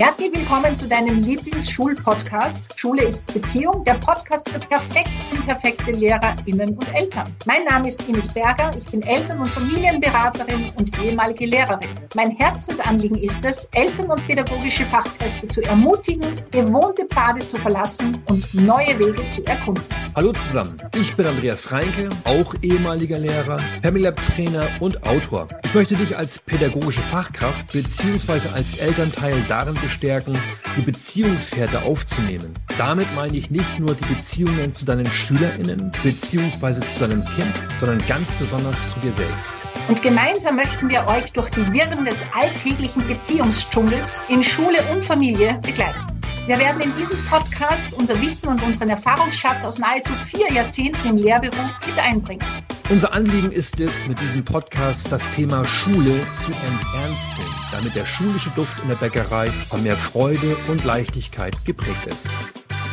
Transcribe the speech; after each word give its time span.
Herzlich 0.00 0.32
willkommen 0.32 0.74
zu 0.78 0.88
deinem 0.88 1.20
Lieblingsschulpodcast. 1.20 2.72
Schule 2.74 3.04
ist 3.04 3.26
Beziehung, 3.34 3.84
der 3.84 3.98
Podcast 3.98 4.48
für 4.48 4.58
perfekt 4.58 5.10
und 5.30 5.44
perfekte 5.44 5.90
LehrerInnen 5.90 6.70
und 6.70 6.94
Eltern. 6.94 7.26
Mein 7.44 7.64
Name 7.64 7.88
ist 7.88 8.08
Ines 8.08 8.32
Berger, 8.32 8.74
ich 8.74 8.86
bin 8.86 9.02
Eltern- 9.02 9.40
und 9.40 9.50
Familienberaterin 9.50 10.72
und 10.76 10.98
ehemalige 11.04 11.44
Lehrerin. 11.44 11.90
Mein 12.14 12.30
Herzensanliegen 12.30 13.18
ist 13.18 13.44
es, 13.44 13.66
Eltern 13.72 14.10
und 14.10 14.26
pädagogische 14.26 14.86
Fachkräfte 14.86 15.48
zu 15.48 15.62
ermutigen, 15.64 16.40
gewohnte 16.50 17.04
Pfade 17.04 17.44
zu 17.44 17.58
verlassen 17.58 18.22
und 18.30 18.54
neue 18.54 18.98
Wege 18.98 19.28
zu 19.28 19.44
erkunden. 19.44 19.84
Hallo 20.16 20.32
zusammen, 20.32 20.76
ich 20.96 21.14
bin 21.14 21.24
Andreas 21.24 21.70
Reinke, 21.70 22.08
auch 22.24 22.56
ehemaliger 22.62 23.16
Lehrer, 23.16 23.60
Family 23.80 24.04
Lab 24.04 24.20
Trainer 24.34 24.66
und 24.80 25.06
Autor. 25.06 25.46
Ich 25.64 25.72
möchte 25.72 25.94
dich 25.94 26.18
als 26.18 26.40
pädagogische 26.40 27.00
Fachkraft 27.00 27.72
bzw. 27.72 28.48
als 28.52 28.74
Elternteil 28.74 29.40
darin 29.48 29.74
bestärken, 29.74 30.36
die 30.76 30.82
Beziehungsfährte 30.82 31.82
aufzunehmen. 31.82 32.56
Damit 32.76 33.06
meine 33.14 33.36
ich 33.36 33.52
nicht 33.52 33.78
nur 33.78 33.94
die 33.94 34.12
Beziehungen 34.12 34.72
zu 34.72 34.84
deinen 34.84 35.06
SchülerInnen 35.06 35.92
bzw. 36.02 36.80
zu 36.80 36.98
deinem 36.98 37.24
Kind, 37.36 37.54
sondern 37.76 38.04
ganz 38.08 38.34
besonders 38.34 38.94
zu 38.94 39.00
dir 39.00 39.12
selbst. 39.12 39.56
Und 39.88 40.02
gemeinsam 40.02 40.56
möchten 40.56 40.90
wir 40.90 41.06
euch 41.06 41.30
durch 41.32 41.50
die 41.50 41.72
Wirren 41.72 42.04
des 42.04 42.16
alltäglichen 42.34 43.06
Beziehungsdschungels 43.06 44.22
in 44.28 44.42
Schule 44.42 44.78
und 44.92 45.04
Familie 45.04 45.60
begleiten. 45.62 46.19
Wir 46.50 46.58
werden 46.58 46.82
in 46.82 46.92
diesem 46.96 47.16
Podcast 47.26 47.92
unser 47.92 48.20
Wissen 48.20 48.48
und 48.48 48.60
unseren 48.64 48.88
Erfahrungsschatz 48.88 49.64
aus 49.64 49.78
nahezu 49.78 50.12
vier 50.34 50.50
Jahrzehnten 50.52 51.06
im 51.06 51.16
Lehrberuf 51.16 51.78
mit 51.86 51.96
einbringen. 51.96 52.44
Unser 52.88 53.12
Anliegen 53.12 53.52
ist 53.52 53.78
es, 53.78 54.04
mit 54.08 54.20
diesem 54.20 54.44
Podcast 54.44 55.12
das 55.12 55.30
Thema 55.30 55.64
Schule 55.64 56.26
zu 56.32 56.50
enternsten, 56.50 57.44
damit 57.70 57.94
der 57.94 58.04
schulische 58.04 58.50
Duft 58.56 58.82
in 58.82 58.88
der 58.88 58.96
Bäckerei 58.96 59.52
von 59.52 59.84
mehr 59.84 59.96
Freude 59.96 60.56
und 60.68 60.82
Leichtigkeit 60.82 61.54
geprägt 61.64 62.04
ist. 62.06 62.32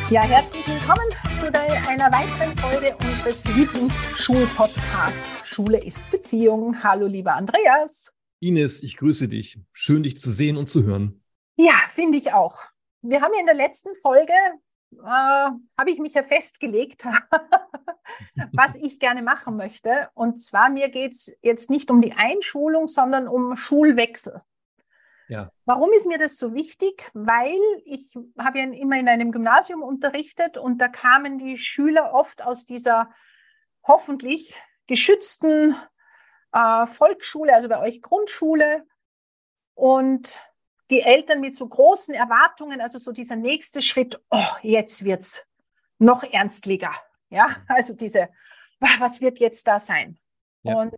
Ja, 0.08 0.22
herzlich 0.22 0.64
willkommen 0.68 1.36
zu 1.36 1.48
einer 1.52 2.12
weiteren 2.12 2.56
Folge 2.58 2.96
unseres 3.04 3.44
Lieblingsschulpodcasts 3.56 5.42
Schule 5.48 5.82
ist 5.82 6.08
Beziehung. 6.12 6.84
Hallo, 6.84 7.08
lieber 7.08 7.34
Andreas. 7.34 8.12
Ines, 8.38 8.84
ich 8.84 8.96
grüße 8.96 9.26
dich. 9.26 9.58
Schön, 9.72 10.04
dich 10.04 10.16
zu 10.16 10.30
sehen 10.30 10.56
und 10.56 10.68
zu 10.68 10.84
hören. 10.84 11.24
Ja, 11.56 11.74
finde 11.92 12.18
ich 12.18 12.32
auch. 12.32 12.67
Wir 13.02 13.22
haben 13.22 13.34
in 13.38 13.46
der 13.46 13.54
letzten 13.54 13.94
Folge 13.96 14.32
äh, 14.92 15.04
habe 15.04 15.90
ich 15.90 15.98
mich 15.98 16.14
ja 16.14 16.22
festgelegt, 16.22 17.04
was 18.52 18.76
ich 18.76 18.98
gerne 18.98 19.22
machen 19.22 19.56
möchte. 19.56 20.10
Und 20.14 20.42
zwar 20.42 20.70
mir 20.70 20.88
geht 20.88 21.12
es 21.12 21.36
jetzt 21.42 21.70
nicht 21.70 21.90
um 21.90 22.00
die 22.00 22.14
Einschulung, 22.14 22.86
sondern 22.86 23.28
um 23.28 23.56
Schulwechsel. 23.56 24.42
Ja. 25.28 25.52
Warum 25.66 25.92
ist 25.92 26.06
mir 26.06 26.16
das 26.16 26.38
so 26.38 26.54
wichtig? 26.54 27.10
Weil 27.12 27.60
ich 27.84 28.14
habe 28.38 28.60
ja 28.60 28.64
immer 28.64 28.98
in 28.98 29.08
einem 29.08 29.30
Gymnasium 29.30 29.82
unterrichtet 29.82 30.56
und 30.56 30.78
da 30.78 30.88
kamen 30.88 31.38
die 31.38 31.58
Schüler 31.58 32.14
oft 32.14 32.42
aus 32.42 32.64
dieser 32.64 33.10
hoffentlich 33.86 34.56
geschützten 34.86 35.76
äh, 36.52 36.86
Volksschule, 36.86 37.54
also 37.54 37.68
bei 37.68 37.78
euch 37.78 38.00
Grundschule. 38.00 38.86
Und 39.74 40.40
die 40.90 41.02
Eltern 41.02 41.40
mit 41.40 41.54
so 41.54 41.68
großen 41.68 42.14
Erwartungen, 42.14 42.80
also 42.80 42.98
so 42.98 43.12
dieser 43.12 43.36
nächste 43.36 43.82
Schritt, 43.82 44.20
oh, 44.30 44.56
jetzt 44.62 45.04
wird's 45.04 45.48
noch 45.98 46.22
ernstlicher. 46.22 46.94
Ja, 47.30 47.56
also 47.68 47.94
diese, 47.94 48.30
was 48.80 49.20
wird 49.20 49.38
jetzt 49.38 49.66
da 49.66 49.78
sein? 49.78 50.18
Ja. 50.62 50.76
Und 50.80 50.94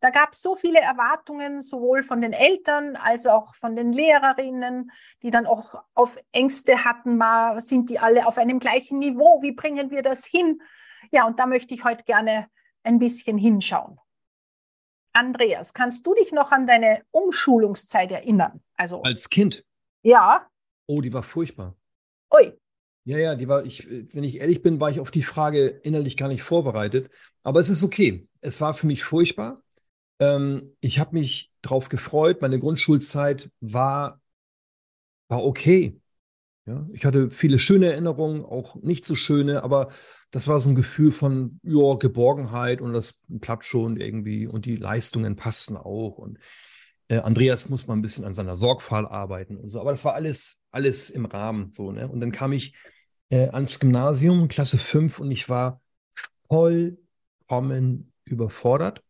da 0.00 0.10
gab 0.10 0.32
es 0.32 0.40
so 0.40 0.54
viele 0.54 0.80
Erwartungen, 0.80 1.60
sowohl 1.60 2.02
von 2.02 2.20
den 2.20 2.32
Eltern 2.32 2.96
als 2.96 3.26
auch 3.26 3.54
von 3.54 3.74
den 3.74 3.92
Lehrerinnen, 3.92 4.92
die 5.22 5.30
dann 5.30 5.46
auch 5.46 5.82
auf 5.94 6.16
Ängste 6.30 6.84
hatten, 6.84 7.16
mal 7.16 7.60
sind 7.60 7.90
die 7.90 7.98
alle 7.98 8.26
auf 8.26 8.38
einem 8.38 8.60
gleichen 8.60 9.00
Niveau, 9.00 9.42
wie 9.42 9.52
bringen 9.52 9.90
wir 9.90 10.02
das 10.02 10.24
hin? 10.24 10.62
Ja, 11.10 11.26
und 11.26 11.38
da 11.38 11.46
möchte 11.46 11.74
ich 11.74 11.84
heute 11.84 12.04
gerne 12.04 12.48
ein 12.84 12.98
bisschen 12.98 13.38
hinschauen. 13.38 13.98
Andreas, 15.18 15.74
kannst 15.74 16.06
du 16.06 16.14
dich 16.14 16.30
noch 16.30 16.52
an 16.52 16.68
deine 16.68 17.02
Umschulungszeit 17.10 18.12
erinnern? 18.12 18.60
Also 18.76 19.02
als 19.02 19.28
Kind? 19.28 19.64
Ja. 20.02 20.46
Oh, 20.86 21.00
die 21.00 21.12
war 21.12 21.24
furchtbar. 21.24 21.74
Ui. 22.32 22.52
Ja, 23.04 23.18
ja, 23.18 23.34
die 23.34 23.48
war, 23.48 23.64
ich, 23.64 23.88
wenn 24.14 24.22
ich 24.22 24.38
ehrlich 24.38 24.62
bin, 24.62 24.78
war 24.78 24.90
ich 24.90 25.00
auf 25.00 25.10
die 25.10 25.22
Frage 25.22 25.66
innerlich 25.66 26.16
gar 26.16 26.28
nicht 26.28 26.42
vorbereitet. 26.42 27.10
Aber 27.42 27.58
es 27.58 27.68
ist 27.68 27.82
okay. 27.82 28.28
Es 28.42 28.60
war 28.60 28.74
für 28.74 28.86
mich 28.86 29.02
furchtbar. 29.02 29.60
Ähm, 30.20 30.76
ich 30.80 31.00
habe 31.00 31.16
mich 31.16 31.50
darauf 31.62 31.88
gefreut. 31.88 32.40
Meine 32.40 32.60
Grundschulzeit 32.60 33.50
war, 33.60 34.20
war 35.26 35.42
okay. 35.42 36.00
Ja, 36.68 36.86
ich 36.92 37.06
hatte 37.06 37.30
viele 37.30 37.58
schöne 37.58 37.86
Erinnerungen, 37.92 38.44
auch 38.44 38.74
nicht 38.82 39.06
so 39.06 39.14
schöne, 39.14 39.62
aber 39.62 39.88
das 40.30 40.48
war 40.48 40.60
so 40.60 40.68
ein 40.68 40.74
Gefühl 40.74 41.12
von 41.12 41.60
ja, 41.62 41.94
Geborgenheit 41.94 42.82
und 42.82 42.92
das 42.92 43.22
klappt 43.40 43.64
schon 43.64 43.98
irgendwie 43.98 44.46
und 44.46 44.66
die 44.66 44.76
Leistungen 44.76 45.34
passten 45.34 45.78
auch. 45.78 46.18
Und 46.18 46.38
äh, 47.08 47.20
Andreas 47.20 47.70
muss 47.70 47.86
mal 47.86 47.94
ein 47.94 48.02
bisschen 48.02 48.26
an 48.26 48.34
seiner 48.34 48.54
Sorgfalt 48.54 49.10
arbeiten 49.10 49.56
und 49.56 49.70
so. 49.70 49.80
Aber 49.80 49.92
das 49.92 50.04
war 50.04 50.12
alles, 50.12 50.62
alles 50.70 51.08
im 51.08 51.24
Rahmen 51.24 51.72
so. 51.72 51.90
Ne? 51.90 52.06
Und 52.06 52.20
dann 52.20 52.32
kam 52.32 52.52
ich 52.52 52.74
äh, 53.30 53.48
ans 53.48 53.80
Gymnasium, 53.80 54.48
Klasse 54.48 54.76
5, 54.76 55.20
und 55.20 55.30
ich 55.30 55.48
war 55.48 55.80
vollkommen 56.50 58.12
überfordert. 58.26 59.02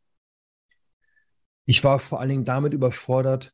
Ich 1.64 1.82
war 1.82 1.98
vor 1.98 2.20
allen 2.20 2.30
Dingen 2.30 2.44
damit 2.44 2.72
überfordert, 2.72 3.52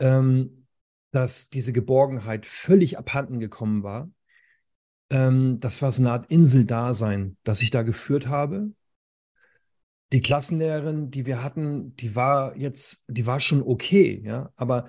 ähm, 0.00 0.65
dass 1.10 1.48
diese 1.48 1.72
Geborgenheit 1.72 2.46
völlig 2.46 2.98
abhanden 2.98 3.40
gekommen 3.40 3.82
war. 3.82 4.10
Ähm, 5.10 5.60
das 5.60 5.82
war 5.82 5.90
so 5.92 6.02
eine 6.02 6.12
Art 6.12 6.30
Inseldasein, 6.30 7.36
das 7.44 7.62
ich 7.62 7.70
da 7.70 7.82
geführt 7.82 8.26
habe. 8.26 8.72
Die 10.12 10.20
Klassenlehrerin, 10.20 11.10
die 11.10 11.26
wir 11.26 11.42
hatten, 11.42 11.96
die 11.96 12.14
war 12.14 12.56
jetzt, 12.56 13.04
die 13.08 13.26
war 13.26 13.40
schon 13.40 13.62
okay, 13.62 14.22
ja, 14.24 14.52
aber 14.54 14.88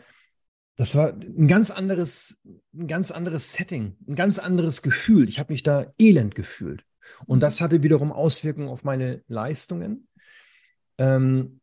das 0.76 0.94
war 0.94 1.14
ein 1.14 1.48
ganz 1.48 1.72
anderes, 1.72 2.40
ein 2.74 2.88
ganz 2.88 3.10
anderes 3.10 3.54
Setting, 3.54 3.98
ein 4.08 4.16
ganz 4.16 4.38
anderes 4.38 4.84
Gefühl. 4.84 5.28
Ich 5.28 5.40
habe 5.40 5.52
mich 5.52 5.64
da 5.64 5.92
elend 5.98 6.36
gefühlt. 6.36 6.86
Und 7.26 7.42
das 7.42 7.62
hatte 7.62 7.82
wiederum 7.82 8.12
Auswirkungen 8.12 8.70
auf 8.70 8.84
meine 8.84 9.24
Leistungen. 9.28 10.08
Ähm, 11.00 11.62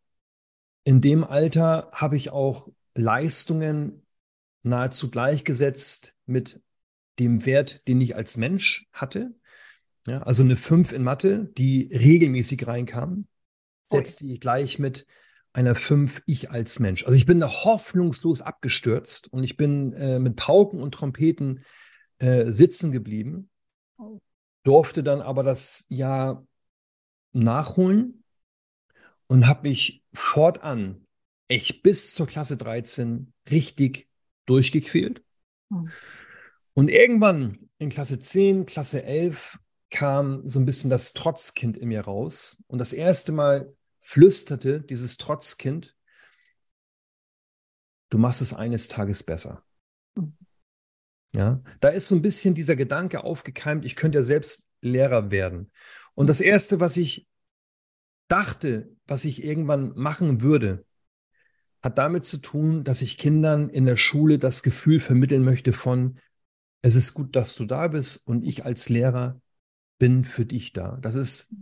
in 0.82 1.00
dem 1.00 1.22
Alter 1.22 1.90
habe 1.92 2.16
ich 2.16 2.30
auch 2.30 2.68
Leistungen 2.94 4.03
nahezu 4.64 5.10
gleichgesetzt 5.10 6.14
mit 6.26 6.60
dem 7.18 7.46
Wert, 7.46 7.86
den 7.86 8.00
ich 8.00 8.16
als 8.16 8.36
Mensch 8.36 8.88
hatte. 8.92 9.34
Ja, 10.06 10.22
also 10.22 10.42
eine 10.42 10.56
5 10.56 10.92
in 10.92 11.02
Mathe, 11.02 11.50
die 11.56 11.88
regelmäßig 11.92 12.66
reinkam, 12.66 13.26
setzte 13.86 14.26
ich 14.26 14.40
gleich 14.40 14.78
mit 14.78 15.06
einer 15.52 15.74
5 15.74 16.22
ich 16.26 16.50
als 16.50 16.80
Mensch. 16.80 17.04
Also 17.06 17.16
ich 17.16 17.26
bin 17.26 17.40
da 17.40 17.48
hoffnungslos 17.48 18.42
abgestürzt 18.42 19.32
und 19.32 19.44
ich 19.44 19.56
bin 19.56 19.92
äh, 19.92 20.18
mit 20.18 20.36
Pauken 20.36 20.80
und 20.80 20.92
Trompeten 20.92 21.64
äh, 22.18 22.52
sitzen 22.52 22.90
geblieben, 22.90 23.50
oh. 23.96 24.20
durfte 24.64 25.02
dann 25.02 25.20
aber 25.20 25.42
das 25.42 25.86
Jahr 25.88 26.46
nachholen 27.32 28.24
und 29.26 29.46
habe 29.46 29.68
mich 29.68 30.02
fortan 30.12 31.06
echt 31.48 31.82
bis 31.82 32.14
zur 32.14 32.26
Klasse 32.26 32.56
13 32.56 33.32
richtig 33.50 34.08
durchgequält. 34.46 35.22
Mhm. 35.70 35.90
Und 36.74 36.88
irgendwann 36.88 37.70
in 37.78 37.90
Klasse 37.90 38.18
10, 38.18 38.66
Klasse 38.66 39.04
11 39.04 39.58
kam 39.90 40.48
so 40.48 40.58
ein 40.58 40.64
bisschen 40.64 40.90
das 40.90 41.12
Trotzkind 41.12 41.76
in 41.76 41.88
mir 41.88 42.02
raus. 42.02 42.62
Und 42.66 42.78
das 42.78 42.92
erste 42.92 43.32
Mal 43.32 43.72
flüsterte 44.00 44.80
dieses 44.80 45.16
Trotzkind, 45.16 45.96
du 48.10 48.18
machst 48.18 48.42
es 48.42 48.54
eines 48.54 48.88
Tages 48.88 49.22
besser. 49.22 49.64
Mhm. 50.16 50.36
Ja, 51.32 51.62
da 51.80 51.88
ist 51.88 52.08
so 52.08 52.14
ein 52.14 52.22
bisschen 52.22 52.54
dieser 52.54 52.76
Gedanke 52.76 53.24
aufgekeimt, 53.24 53.84
ich 53.84 53.96
könnte 53.96 54.18
ja 54.18 54.22
selbst 54.22 54.68
Lehrer 54.80 55.30
werden. 55.30 55.72
Und 56.14 56.28
das 56.28 56.40
erste, 56.40 56.80
was 56.80 56.96
ich 56.96 57.26
dachte, 58.28 58.94
was 59.06 59.24
ich 59.24 59.42
irgendwann 59.42 59.92
machen 59.96 60.42
würde, 60.42 60.84
hat 61.84 61.98
damit 61.98 62.24
zu 62.24 62.38
tun, 62.38 62.82
dass 62.82 63.02
ich 63.02 63.18
Kindern 63.18 63.68
in 63.68 63.84
der 63.84 63.98
Schule 63.98 64.38
das 64.38 64.62
Gefühl 64.62 65.00
vermitteln 65.00 65.44
möchte 65.44 65.74
von, 65.74 66.18
es 66.80 66.94
ist 66.94 67.12
gut, 67.12 67.36
dass 67.36 67.56
du 67.56 67.66
da 67.66 67.88
bist 67.88 68.26
und 68.26 68.42
ich 68.42 68.64
als 68.64 68.88
Lehrer 68.88 69.38
bin 69.98 70.24
für 70.24 70.46
dich 70.46 70.72
da. 70.72 70.96
Das 71.02 71.14
ist 71.14 71.54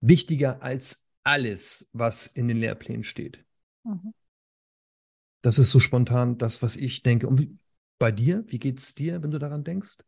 wichtiger 0.00 0.60
als 0.60 1.06
alles, 1.22 1.88
was 1.92 2.26
in 2.26 2.48
den 2.48 2.56
Lehrplänen 2.56 3.04
steht. 3.04 3.44
Mhm. 3.84 4.12
Das 5.40 5.58
ist 5.58 5.70
so 5.70 5.78
spontan 5.78 6.36
das, 6.36 6.60
was 6.60 6.76
ich 6.76 7.04
denke. 7.04 7.28
Und 7.28 7.38
wie, 7.38 7.56
bei 8.00 8.10
dir, 8.10 8.42
wie 8.48 8.58
geht 8.58 8.80
es 8.80 8.96
dir, 8.96 9.22
wenn 9.22 9.30
du 9.30 9.38
daran 9.38 9.62
denkst? 9.62 9.98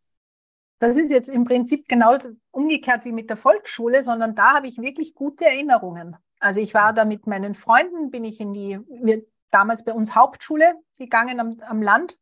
Das 0.81 0.97
ist 0.97 1.13
jetzt 1.13 1.29
im 1.29 1.45
Prinzip 1.45 1.87
genau 1.87 2.19
umgekehrt 2.51 3.05
wie 3.05 3.13
mit 3.13 3.31
der 3.31 3.37
Volksschule, 3.37 4.03
sondern 4.03 4.35
da 4.35 4.55
habe 4.55 4.67
ich 4.67 4.79
wirklich 4.79 5.15
gute 5.15 5.45
Erinnerungen. 5.45 6.17
Also 6.41 6.61
ich 6.61 6.75
war 6.75 6.93
da 6.93 7.05
mit 7.05 7.29
meinen 7.29 7.55
Freunden, 7.55 8.11
bin 8.11 8.25
ich 8.25 8.41
in 8.41 8.53
die, 8.53 8.81
wir 8.89 9.25
damals 9.51 9.85
bei 9.85 9.93
uns 9.93 10.15
Hauptschule 10.15 10.75
gegangen 10.99 11.41
am, 11.41 11.61
am 11.61 11.83
Land. 11.83 12.19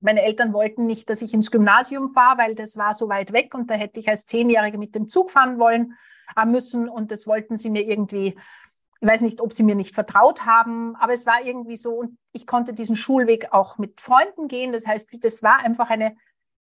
Meine 0.00 0.22
Eltern 0.22 0.52
wollten 0.52 0.86
nicht, 0.86 1.08
dass 1.08 1.22
ich 1.22 1.32
ins 1.32 1.50
Gymnasium 1.50 2.08
fahre, 2.08 2.38
weil 2.38 2.54
das 2.54 2.76
war 2.76 2.94
so 2.94 3.08
weit 3.08 3.32
weg 3.32 3.54
und 3.54 3.70
da 3.70 3.74
hätte 3.74 3.98
ich 3.98 4.08
als 4.08 4.26
Zehnjährige 4.26 4.78
mit 4.78 4.94
dem 4.94 5.08
Zug 5.08 5.30
fahren 5.30 5.58
wollen 5.58 5.94
äh, 6.36 6.44
müssen 6.44 6.88
und 6.88 7.10
das 7.10 7.26
wollten 7.26 7.56
sie 7.56 7.70
mir 7.70 7.82
irgendwie, 7.82 8.38
ich 9.00 9.08
weiß 9.08 9.22
nicht, 9.22 9.40
ob 9.40 9.52
sie 9.52 9.62
mir 9.62 9.74
nicht 9.74 9.94
vertraut 9.94 10.44
haben, 10.44 10.96
aber 10.96 11.12
es 11.12 11.26
war 11.26 11.42
irgendwie 11.42 11.76
so 11.76 11.94
und 11.94 12.18
ich 12.32 12.46
konnte 12.46 12.72
diesen 12.72 12.96
Schulweg 12.96 13.52
auch 13.52 13.78
mit 13.78 14.00
Freunden 14.00 14.48
gehen. 14.48 14.72
Das 14.72 14.86
heißt, 14.86 15.24
das 15.24 15.42
war 15.42 15.58
einfach 15.58 15.90
eine 15.90 16.16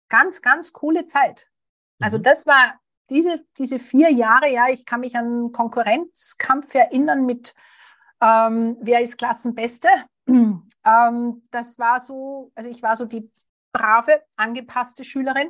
ganz, 0.09 0.41
ganz 0.41 0.73
coole 0.73 1.05
Zeit. 1.05 1.49
Also 1.99 2.17
mhm. 2.17 2.23
das 2.23 2.45
war 2.45 2.79
diese, 3.09 3.45
diese 3.57 3.79
vier 3.79 4.11
Jahre, 4.11 4.49
ja, 4.49 4.67
ich 4.69 4.85
kann 4.85 5.01
mich 5.01 5.15
an 5.15 5.51
Konkurrenzkampf 5.51 6.73
erinnern 6.73 7.25
mit 7.25 7.53
ähm, 8.21 8.77
wer 8.81 9.01
ist 9.01 9.17
Klassenbeste. 9.17 9.89
Ähm, 10.87 11.47
das 11.49 11.79
war 11.79 11.99
so, 11.99 12.51
also 12.53 12.69
ich 12.69 12.83
war 12.83 12.95
so 12.95 13.05
die 13.05 13.31
brave, 13.73 14.21
angepasste 14.35 15.03
Schülerin, 15.03 15.49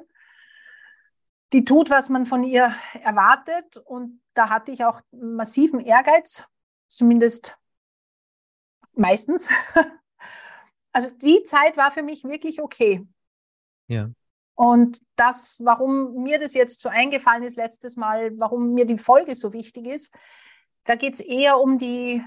die 1.52 1.66
tut, 1.66 1.90
was 1.90 2.08
man 2.08 2.26
von 2.26 2.42
ihr 2.46 2.74
erwartet. 2.94 3.76
Und 3.78 4.22
da 4.34 4.50
hatte 4.50 4.72
ich 4.72 4.86
auch 4.86 5.02
massiven 5.12 5.82
Ehrgeiz, 5.82 6.48
zumindest 6.88 7.58
meistens. 8.94 9.50
Also 10.94 11.10
die 11.10 11.44
Zeit 11.44 11.76
war 11.76 11.92
für 11.92 12.04
mich 12.04 12.24
wirklich 12.24 12.62
okay. 12.62 13.06
Ja. 13.90 14.10
Und 14.54 15.02
das, 15.18 15.60
warum 15.62 16.24
mir 16.24 16.40
das 16.40 16.54
jetzt 16.54 16.80
so 16.80 16.88
eingefallen 16.88 17.44
ist 17.44 17.58
letztes 17.58 17.98
Mal, 17.98 18.32
warum 18.40 18.74
mir 18.74 18.86
die 18.86 18.98
Folge 18.98 19.36
so 19.36 19.52
wichtig 19.52 19.88
ist, 19.88 20.16
da 20.86 20.96
geht 20.96 21.16
es 21.16 21.20
eher 21.20 21.60
um 21.60 21.78
die 21.78 22.24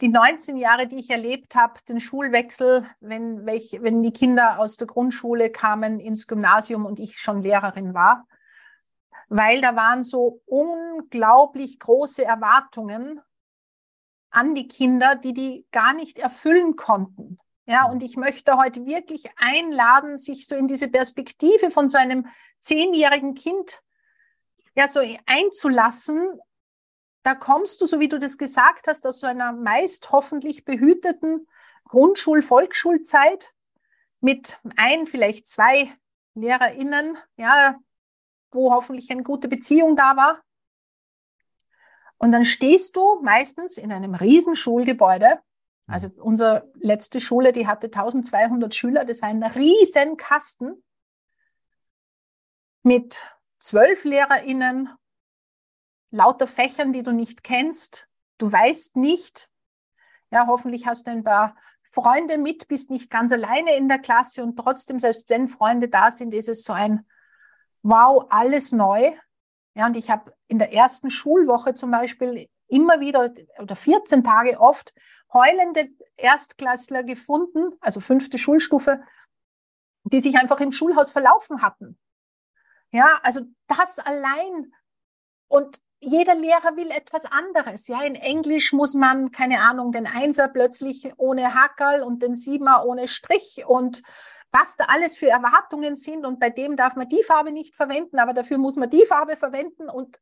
die 0.00 0.08
19 0.08 0.56
Jahre, 0.56 0.86
die 0.86 0.98
ich 0.98 1.10
erlebt 1.10 1.54
habe, 1.54 1.74
den 1.88 2.00
Schulwechsel, 2.00 2.88
wenn, 3.00 3.46
welch, 3.46 3.78
wenn 3.80 4.02
die 4.02 4.12
Kinder 4.12 4.58
aus 4.58 4.76
der 4.76 4.86
Grundschule 4.86 5.50
kamen 5.50 6.00
ins 6.00 6.26
Gymnasium 6.26 6.84
und 6.84 6.98
ich 6.98 7.18
schon 7.18 7.42
Lehrerin 7.42 7.94
war, 7.94 8.26
weil 9.28 9.60
da 9.60 9.76
waren 9.76 10.02
so 10.02 10.42
unglaublich 10.46 11.78
große 11.78 12.24
Erwartungen 12.24 13.20
an 14.30 14.54
die 14.54 14.66
Kinder, 14.66 15.14
die 15.14 15.32
die 15.32 15.66
gar 15.70 15.94
nicht 15.94 16.18
erfüllen 16.18 16.74
konnten. 16.76 17.38
Ja, 17.66 17.86
und 17.86 18.02
ich 18.02 18.16
möchte 18.16 18.58
heute 18.58 18.84
wirklich 18.84 19.24
einladen, 19.36 20.18
sich 20.18 20.46
so 20.46 20.54
in 20.54 20.68
diese 20.68 20.88
Perspektive 20.88 21.70
von 21.70 21.88
so 21.88 21.96
einem 21.96 22.26
zehnjährigen 22.60 23.34
Kind 23.34 23.80
ja 24.74 24.88
so 24.88 25.00
einzulassen 25.26 26.40
da 27.24 27.34
kommst 27.34 27.80
du, 27.80 27.86
so 27.86 28.00
wie 28.00 28.08
du 28.08 28.18
das 28.18 28.38
gesagt 28.38 28.86
hast, 28.86 29.06
aus 29.06 29.20
so 29.20 29.26
einer 29.26 29.52
meist 29.52 30.12
hoffentlich 30.12 30.64
behüteten 30.64 31.48
Grundschul-, 31.88 32.42
Volksschulzeit 32.42 33.52
mit 34.20 34.60
ein, 34.76 35.06
vielleicht 35.06 35.48
zwei 35.48 35.92
LehrerInnen, 36.34 37.16
ja, 37.36 37.78
wo 38.52 38.72
hoffentlich 38.72 39.10
eine 39.10 39.22
gute 39.22 39.48
Beziehung 39.48 39.96
da 39.96 40.16
war. 40.16 40.42
Und 42.18 42.30
dann 42.30 42.44
stehst 42.44 42.94
du 42.96 43.20
meistens 43.22 43.78
in 43.78 43.90
einem 43.90 44.14
riesen 44.14 44.54
Schulgebäude. 44.54 45.40
Also 45.86 46.08
unsere 46.16 46.70
letzte 46.74 47.20
Schule, 47.20 47.52
die 47.52 47.66
hatte 47.66 47.86
1200 47.86 48.74
Schüler. 48.74 49.04
Das 49.04 49.22
war 49.22 49.30
ein 49.30 49.42
riesen 49.42 50.16
Kasten 50.16 50.82
mit 52.82 53.26
zwölf 53.58 54.04
LehrerInnen 54.04 54.90
lauter 56.14 56.46
Fächern, 56.46 56.92
die 56.92 57.02
du 57.02 57.12
nicht 57.12 57.42
kennst. 57.42 58.08
Du 58.38 58.50
weißt 58.50 58.96
nicht, 58.96 59.50
ja, 60.30 60.46
hoffentlich 60.46 60.86
hast 60.86 61.06
du 61.06 61.10
ein 61.10 61.24
paar 61.24 61.56
Freunde 61.82 62.38
mit, 62.38 62.68
bist 62.68 62.90
nicht 62.90 63.10
ganz 63.10 63.32
alleine 63.32 63.76
in 63.76 63.88
der 63.88 63.98
Klasse 63.98 64.42
und 64.42 64.56
trotzdem, 64.56 64.98
selbst 64.98 65.28
wenn 65.28 65.48
Freunde 65.48 65.88
da 65.88 66.10
sind, 66.10 66.32
ist 66.32 66.48
es 66.48 66.64
so 66.64 66.72
ein 66.72 67.06
Wow, 67.82 68.26
alles 68.30 68.72
neu. 68.72 69.12
Ja, 69.74 69.86
und 69.86 69.96
ich 69.96 70.08
habe 70.08 70.32
in 70.46 70.58
der 70.58 70.72
ersten 70.72 71.10
Schulwoche 71.10 71.74
zum 71.74 71.90
Beispiel 71.90 72.48
immer 72.68 73.00
wieder 73.00 73.34
oder 73.58 73.76
14 73.76 74.24
Tage 74.24 74.58
oft 74.58 74.94
heulende 75.32 75.90
Erstklässler 76.16 77.02
gefunden, 77.02 77.74
also 77.80 78.00
fünfte 78.00 78.38
Schulstufe, 78.38 79.02
die 80.04 80.20
sich 80.20 80.38
einfach 80.38 80.60
im 80.60 80.72
Schulhaus 80.72 81.10
verlaufen 81.10 81.60
hatten. 81.60 81.98
Ja, 82.90 83.18
also 83.22 83.42
das 83.66 83.98
allein 83.98 84.72
und 85.48 85.83
jeder 86.04 86.34
Lehrer 86.34 86.76
will 86.76 86.90
etwas 86.90 87.24
anderes. 87.26 87.88
Ja, 87.88 88.02
in 88.02 88.14
Englisch 88.14 88.72
muss 88.72 88.94
man, 88.94 89.30
keine 89.30 89.60
Ahnung, 89.60 89.92
den 89.92 90.06
Einser 90.06 90.48
plötzlich 90.48 91.12
ohne 91.16 91.54
Hackerl 91.54 92.02
und 92.02 92.22
den 92.22 92.34
Siebener 92.34 92.84
ohne 92.84 93.08
Strich 93.08 93.64
und 93.66 94.02
was 94.50 94.76
da 94.76 94.84
alles 94.84 95.16
für 95.16 95.28
Erwartungen 95.28 95.96
sind. 95.96 96.24
Und 96.24 96.38
bei 96.38 96.50
dem 96.50 96.76
darf 96.76 96.94
man 96.94 97.08
die 97.08 97.22
Farbe 97.24 97.50
nicht 97.50 97.74
verwenden, 97.74 98.18
aber 98.18 98.32
dafür 98.32 98.58
muss 98.58 98.76
man 98.76 98.88
die 98.88 99.04
Farbe 99.06 99.36
verwenden. 99.36 99.88
Und 99.88 100.20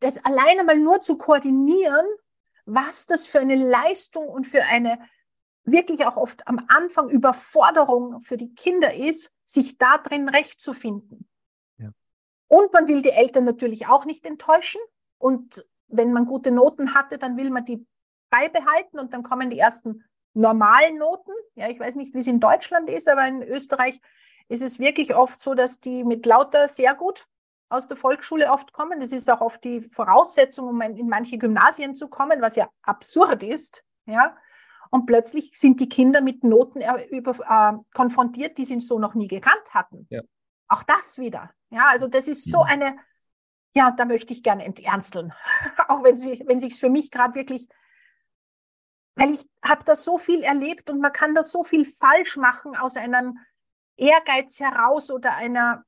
das 0.00 0.24
alleine 0.24 0.64
mal 0.64 0.78
nur 0.78 1.00
zu 1.00 1.18
koordinieren, 1.18 2.06
was 2.64 3.06
das 3.06 3.26
für 3.26 3.40
eine 3.40 3.56
Leistung 3.56 4.28
und 4.28 4.46
für 4.46 4.62
eine 4.64 4.98
wirklich 5.64 6.06
auch 6.06 6.16
oft 6.16 6.46
am 6.48 6.64
Anfang 6.68 7.10
Überforderung 7.10 8.20
für 8.20 8.36
die 8.36 8.54
Kinder 8.54 8.94
ist, 8.94 9.36
sich 9.44 9.76
da 9.76 9.98
drin 9.98 10.28
recht 10.28 10.60
zu 10.60 10.72
finden. 10.72 11.28
Und 12.48 12.72
man 12.72 12.88
will 12.88 13.02
die 13.02 13.10
Eltern 13.10 13.44
natürlich 13.44 13.86
auch 13.86 14.04
nicht 14.04 14.24
enttäuschen. 14.24 14.80
Und 15.18 15.64
wenn 15.88 16.12
man 16.12 16.24
gute 16.24 16.50
Noten 16.50 16.94
hatte, 16.94 17.18
dann 17.18 17.36
will 17.36 17.50
man 17.50 17.64
die 17.64 17.86
beibehalten 18.30 18.98
und 18.98 19.12
dann 19.14 19.22
kommen 19.22 19.50
die 19.50 19.58
ersten 19.58 20.04
normalen 20.34 20.98
Noten. 20.98 21.32
Ja, 21.54 21.68
ich 21.68 21.80
weiß 21.80 21.96
nicht, 21.96 22.14
wie 22.14 22.18
es 22.18 22.26
in 22.26 22.40
Deutschland 22.40 22.88
ist, 22.90 23.08
aber 23.08 23.26
in 23.26 23.42
Österreich 23.42 24.00
ist 24.48 24.62
es 24.62 24.78
wirklich 24.78 25.14
oft 25.14 25.40
so, 25.40 25.54
dass 25.54 25.80
die 25.80 26.04
mit 26.04 26.24
lauter 26.26 26.68
sehr 26.68 26.94
gut 26.94 27.26
aus 27.68 27.86
der 27.86 27.96
Volksschule 27.96 28.50
oft 28.50 28.72
kommen. 28.72 29.00
Das 29.00 29.12
ist 29.12 29.30
auch 29.30 29.40
oft 29.40 29.62
die 29.64 29.80
Voraussetzung, 29.80 30.68
um 30.68 30.80
in 30.80 31.08
manche 31.08 31.38
Gymnasien 31.38 31.94
zu 31.94 32.08
kommen, 32.08 32.40
was 32.40 32.56
ja 32.56 32.68
absurd 32.82 33.42
ist. 33.42 33.84
Ja, 34.06 34.36
und 34.90 35.06
plötzlich 35.06 35.50
sind 35.58 35.80
die 35.80 35.88
Kinder 35.88 36.20
mit 36.20 36.44
Noten 36.44 36.80
äh, 36.80 37.04
über, 37.10 37.32
äh, 37.32 37.78
konfrontiert, 37.94 38.56
die 38.58 38.64
sie 38.64 38.80
so 38.80 38.98
noch 38.98 39.14
nie 39.14 39.28
gekannt 39.28 39.74
hatten. 39.74 40.06
Ja. 40.10 40.22
Auch 40.68 40.82
das 40.82 41.18
wieder. 41.18 41.50
Ja, 41.70 41.88
also 41.88 42.08
das 42.08 42.28
ist 42.28 42.50
so 42.50 42.58
mhm. 42.58 42.68
eine, 42.68 42.96
ja, 43.74 43.90
da 43.90 44.04
möchte 44.04 44.32
ich 44.32 44.42
gerne 44.42 44.64
enternsteln. 44.64 45.32
Auch 45.88 46.02
wenn 46.02 46.14
es 46.14 46.24
wenn 46.24 46.60
sich's 46.60 46.78
für 46.78 46.90
mich 46.90 47.10
gerade 47.10 47.34
wirklich, 47.34 47.68
weil 49.14 49.30
ich 49.30 49.46
habe 49.62 49.84
da 49.84 49.96
so 49.96 50.16
viel 50.16 50.42
erlebt 50.42 50.90
und 50.90 51.00
man 51.00 51.12
kann 51.12 51.34
da 51.34 51.42
so 51.42 51.62
viel 51.62 51.84
falsch 51.84 52.36
machen 52.36 52.76
aus 52.76 52.96
einem 52.96 53.38
Ehrgeiz 53.96 54.60
heraus 54.60 55.10
oder 55.10 55.34
einer, 55.34 55.84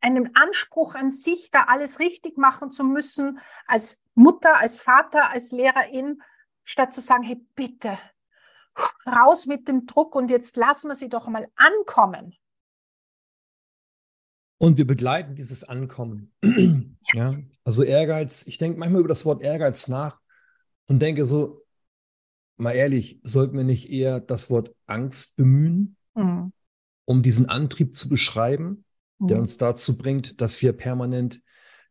einem 0.00 0.30
Anspruch 0.34 0.96
an 0.96 1.08
sich, 1.08 1.50
da 1.50 1.64
alles 1.64 2.00
richtig 2.00 2.36
machen 2.36 2.70
zu 2.70 2.82
müssen, 2.82 3.40
als 3.66 4.02
Mutter, 4.14 4.58
als 4.58 4.78
Vater, 4.78 5.30
als 5.30 5.52
Lehrerin, 5.52 6.20
statt 6.64 6.92
zu 6.92 7.00
sagen, 7.00 7.22
hey, 7.22 7.46
bitte, 7.54 7.98
raus 9.06 9.46
mit 9.46 9.68
dem 9.68 9.86
Druck 9.86 10.14
und 10.14 10.30
jetzt 10.30 10.56
lassen 10.56 10.88
wir 10.88 10.96
sie 10.96 11.08
doch 11.08 11.28
mal 11.28 11.48
ankommen. 11.56 12.36
Und 14.62 14.78
wir 14.78 14.86
begleiten 14.86 15.34
dieses 15.34 15.64
Ankommen. 15.64 16.30
ja, 17.14 17.34
also 17.64 17.82
Ehrgeiz, 17.82 18.46
ich 18.46 18.58
denke 18.58 18.78
manchmal 18.78 19.00
über 19.00 19.08
das 19.08 19.24
Wort 19.24 19.42
Ehrgeiz 19.42 19.88
nach 19.88 20.20
und 20.86 21.00
denke 21.00 21.24
so, 21.24 21.64
mal 22.58 22.70
ehrlich, 22.70 23.18
sollten 23.24 23.56
wir 23.56 23.64
nicht 23.64 23.90
eher 23.90 24.20
das 24.20 24.50
Wort 24.50 24.72
Angst 24.86 25.34
bemühen, 25.34 25.96
mhm. 26.14 26.52
um 27.04 27.22
diesen 27.24 27.48
Antrieb 27.48 27.96
zu 27.96 28.08
beschreiben, 28.08 28.84
mhm. 29.18 29.26
der 29.26 29.40
uns 29.40 29.56
dazu 29.56 29.98
bringt, 29.98 30.40
dass 30.40 30.62
wir 30.62 30.72
permanent 30.74 31.42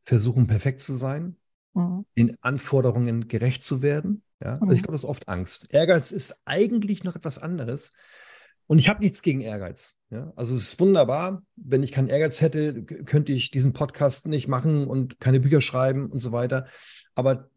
versuchen, 0.04 0.48
perfekt 0.48 0.80
zu 0.80 0.94
sein, 0.94 1.36
mhm. 1.74 2.06
den 2.18 2.42
Anforderungen 2.42 3.28
gerecht 3.28 3.66
zu 3.66 3.82
werden. 3.82 4.24
Ja, 4.42 4.60
also 4.60 4.72
ich 4.72 4.80
mhm. 4.80 4.84
glaube, 4.84 4.94
das 4.94 5.04
ist 5.04 5.10
oft 5.10 5.28
Angst. 5.28 5.68
Ehrgeiz 5.74 6.14
ist 6.14 6.42
eigentlich 6.46 7.04
noch 7.04 7.18
etwas 7.18 7.38
anderes. 7.38 7.92
Und 8.72 8.78
ich 8.78 8.88
habe 8.88 9.02
nichts 9.02 9.22
gegen 9.22 9.42
Ehrgeiz. 9.42 9.98
Ja? 10.12 10.32
Also 10.38 10.56
es 10.56 10.64
ist 10.64 10.80
wunderbar. 10.80 11.44
Wenn 11.58 11.84
ich 11.84 11.92
keinen 11.92 12.08
Ehrgeiz 12.08 12.40
hätte, 12.40 12.86
könnte 12.86 13.34
ich 13.34 13.52
diesen 13.52 13.74
Podcast 13.74 14.30
nicht 14.30 14.48
machen 14.48 14.88
und 14.88 15.20
keine 15.20 15.42
Bücher 15.42 15.60
schreiben 15.60 16.10
und 16.10 16.20
so 16.20 16.32
weiter. 16.32 16.68
Aber 17.14 17.50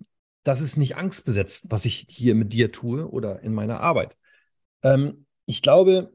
das 0.42 0.60
ist 0.60 0.76
nicht 0.76 0.96
angstbesetzt, 0.96 1.66
was 1.68 1.84
ich 1.84 2.06
hier 2.08 2.34
mit 2.34 2.52
dir 2.52 2.72
tue 2.72 3.08
oder 3.08 3.44
in 3.44 3.54
meiner 3.54 3.78
Arbeit. 3.78 4.16
Ähm, 4.82 5.26
ich 5.46 5.62
glaube, 5.62 6.12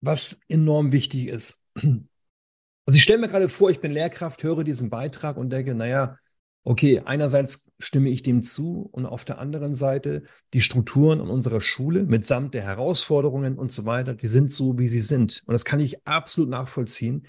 was 0.00 0.40
enorm 0.48 0.90
wichtig 0.90 1.26
ist, 1.26 1.62
also 1.74 2.96
ich 2.96 3.02
stelle 3.02 3.18
mir 3.18 3.28
gerade 3.28 3.50
vor, 3.50 3.68
ich 3.68 3.80
bin 3.80 3.92
Lehrkraft, 3.92 4.42
höre 4.42 4.64
diesen 4.64 4.88
Beitrag 4.88 5.36
und 5.36 5.50
denke, 5.50 5.74
naja, 5.74 6.16
okay, 6.64 7.02
einerseits 7.04 7.70
stimme 7.78 8.08
ich 8.08 8.22
dem 8.22 8.42
zu 8.42 8.88
und 8.90 9.04
auf 9.04 9.24
der 9.24 9.38
anderen 9.38 9.74
Seite 9.74 10.24
die 10.54 10.62
Strukturen 10.62 11.20
in 11.20 11.28
unserer 11.28 11.60
Schule 11.60 12.04
mitsamt 12.04 12.54
der 12.54 12.62
Herausforderungen 12.62 13.58
und 13.58 13.70
so 13.70 13.84
weiter, 13.84 14.14
die 14.14 14.28
sind 14.28 14.50
so, 14.50 14.78
wie 14.78 14.88
sie 14.88 15.02
sind. 15.02 15.42
Und 15.46 15.52
das 15.52 15.66
kann 15.66 15.80
ich 15.80 16.06
absolut 16.06 16.48
nachvollziehen. 16.48 17.28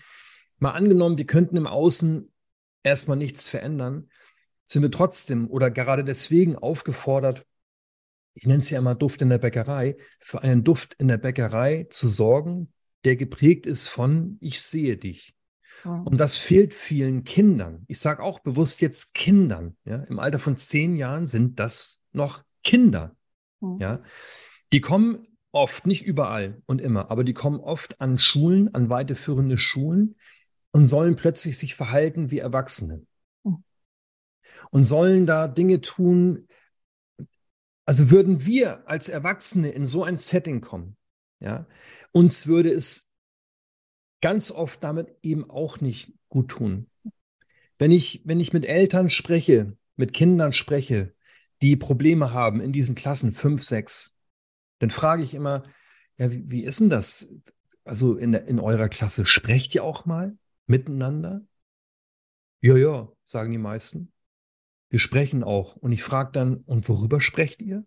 Mal 0.57 0.71
angenommen, 0.71 1.17
wir 1.17 1.25
könnten 1.25 1.57
im 1.57 1.67
Außen 1.67 2.31
erstmal 2.83 3.17
nichts 3.17 3.49
verändern, 3.49 4.09
sind 4.63 4.83
wir 4.83 4.91
trotzdem 4.91 5.49
oder 5.49 5.69
gerade 5.69 6.05
deswegen 6.05 6.55
aufgefordert, 6.55 7.45
ich 8.35 8.45
nenne 8.45 8.59
es 8.59 8.69
ja 8.69 8.79
immer 8.79 8.95
Duft 8.95 9.21
in 9.21 9.29
der 9.29 9.37
Bäckerei, 9.37 9.97
für 10.19 10.41
einen 10.41 10.63
Duft 10.63 10.93
in 10.95 11.07
der 11.07 11.17
Bäckerei 11.17 11.87
zu 11.89 12.09
sorgen, 12.09 12.73
der 13.03 13.15
geprägt 13.15 13.65
ist 13.65 13.87
von 13.87 14.37
ich 14.39 14.61
sehe 14.61 14.97
dich. 14.97 15.34
Mhm. 15.85 16.07
Und 16.07 16.17
das 16.17 16.35
fehlt 16.37 16.73
vielen 16.73 17.23
Kindern. 17.23 17.85
Ich 17.87 17.99
sage 17.99 18.23
auch 18.23 18.39
bewusst 18.39 18.81
jetzt 18.81 19.13
Kindern. 19.13 19.77
Ja? 19.85 20.03
Im 20.03 20.19
Alter 20.19 20.39
von 20.39 20.57
zehn 20.57 20.95
Jahren 20.95 21.27
sind 21.27 21.59
das 21.59 22.03
noch 22.11 22.43
Kinder. 22.63 23.15
Ja? 23.79 24.01
Die 24.73 24.81
kommen 24.81 25.27
oft, 25.51 25.87
nicht 25.87 26.03
überall 26.03 26.61
und 26.65 26.81
immer, 26.81 27.09
aber 27.09 27.23
die 27.23 27.33
kommen 27.33 27.59
oft 27.59 28.01
an 28.01 28.17
Schulen, 28.17 28.73
an 28.75 28.89
weiterführende 28.89 29.57
Schulen 29.57 30.15
und 30.71 30.85
sollen 30.85 31.15
plötzlich 31.15 31.57
sich 31.57 31.75
verhalten 31.75 32.29
wie 32.31 32.39
Erwachsene. 32.39 33.05
Und 34.71 34.83
sollen 34.83 35.25
da 35.25 35.47
Dinge 35.47 35.79
tun, 35.79 36.47
also 37.85 38.11
würden 38.11 38.45
wir 38.45 38.87
als 38.89 39.07
Erwachsene 39.07 39.69
in 39.69 39.85
so 39.85 40.03
ein 40.03 40.17
Setting 40.17 40.59
kommen, 40.59 40.97
ja, 41.39 41.67
uns 42.11 42.47
würde 42.47 42.71
es 42.71 43.04
ganz 44.21 44.51
oft 44.51 44.83
damit 44.83 45.15
eben 45.21 45.49
auch 45.49 45.81
nicht 45.81 46.13
gut 46.29 46.49
tun. 46.49 46.87
Wenn 47.77 47.91
ich, 47.91 48.21
wenn 48.25 48.39
ich 48.39 48.53
mit 48.53 48.65
Eltern 48.65 49.09
spreche, 49.09 49.77
mit 49.95 50.13
Kindern 50.13 50.53
spreche, 50.53 51.13
die 51.61 51.75
Probleme 51.75 52.31
haben 52.31 52.61
in 52.61 52.71
diesen 52.71 52.95
Klassen 52.95 53.31
5, 53.31 53.63
6, 53.63 54.17
dann 54.79 54.89
frage 54.89 55.23
ich 55.23 55.33
immer, 55.33 55.63
ja, 56.17 56.31
wie, 56.31 56.49
wie 56.49 56.63
ist 56.63 56.79
denn 56.79 56.89
das? 56.89 57.33
Also 57.83 58.15
in, 58.15 58.33
in 58.33 58.59
eurer 58.59 58.89
Klasse, 58.89 59.25
sprecht 59.25 59.75
ihr 59.75 59.83
auch 59.83 60.05
mal 60.05 60.37
miteinander? 60.65 61.45
Ja, 62.61 62.77
ja, 62.77 63.11
sagen 63.25 63.51
die 63.51 63.57
meisten. 63.57 64.11
Wir 64.89 64.99
sprechen 64.99 65.43
auch. 65.43 65.75
Und 65.75 65.91
ich 65.91 66.03
frage 66.03 66.31
dann, 66.31 66.57
und 66.57 66.87
worüber 66.89 67.21
sprecht 67.21 67.61
ihr? 67.61 67.85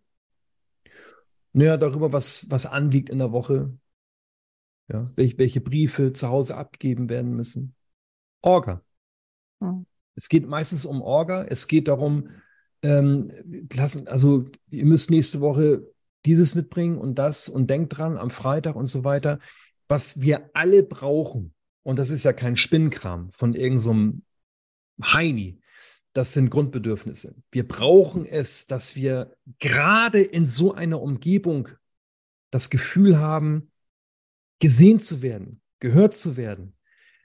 Naja, 1.53 1.77
darüber, 1.77 2.13
was, 2.13 2.47
was 2.51 2.67
anliegt 2.67 3.09
in 3.09 3.19
der 3.19 3.33
Woche. 3.33 3.77
Ja, 4.91 5.11
welche, 5.17 5.39
welche 5.39 5.61
Briefe 5.61 6.13
zu 6.13 6.29
Hause 6.29 6.57
abgegeben 6.57 7.09
werden 7.09 7.37
müssen. 7.37 7.75
Orga. 8.41 8.83
Hm. 9.61 9.87
Es 10.15 10.29
geht 10.29 10.47
meistens 10.47 10.87
um 10.87 11.03
Orga. 11.03 11.45
Es 11.45 11.69
geht 11.69 11.89
darum, 11.89 12.31
ähm, 12.83 13.33
lassen, 13.73 14.09
also 14.09 14.47
ihr 14.71 14.85
müsst 14.85 15.11
nächste 15.11 15.41
Woche 15.41 15.87
dieses 16.25 16.55
mitbringen 16.55 16.99
und 16.99 17.17
das 17.17 17.49
und 17.49 17.69
denkt 17.69 17.99
dran 17.99 18.17
am 18.17 18.31
Freitag 18.31 18.77
und 18.77 18.87
so 18.87 19.05
weiter. 19.05 19.39
Was 19.89 20.21
wir 20.21 20.51
alle 20.55 20.83
brauchen, 20.83 21.55
und 21.83 21.99
das 21.99 22.11
ist 22.11 22.25
ja 22.25 22.33
kein 22.33 22.57
Spinnkram 22.57 23.31
von 23.31 23.55
irgendeinem 23.55 24.23
so 24.99 25.13
Heini, 25.13 25.61
das 26.13 26.33
sind 26.33 26.51
Grundbedürfnisse. 26.51 27.35
Wir 27.53 27.67
brauchen 27.67 28.27
es, 28.27 28.67
dass 28.67 28.97
wir 28.97 29.37
gerade 29.59 30.21
in 30.21 30.47
so 30.47 30.75
einer 30.75 31.01
Umgebung 31.01 31.69
das 32.51 32.71
Gefühl 32.71 33.19
haben, 33.19 33.71
gesehen 34.59 34.99
zu 34.99 35.23
werden, 35.23 35.61
gehört 35.81 36.15
zu 36.15 36.37
werden. 36.37 36.75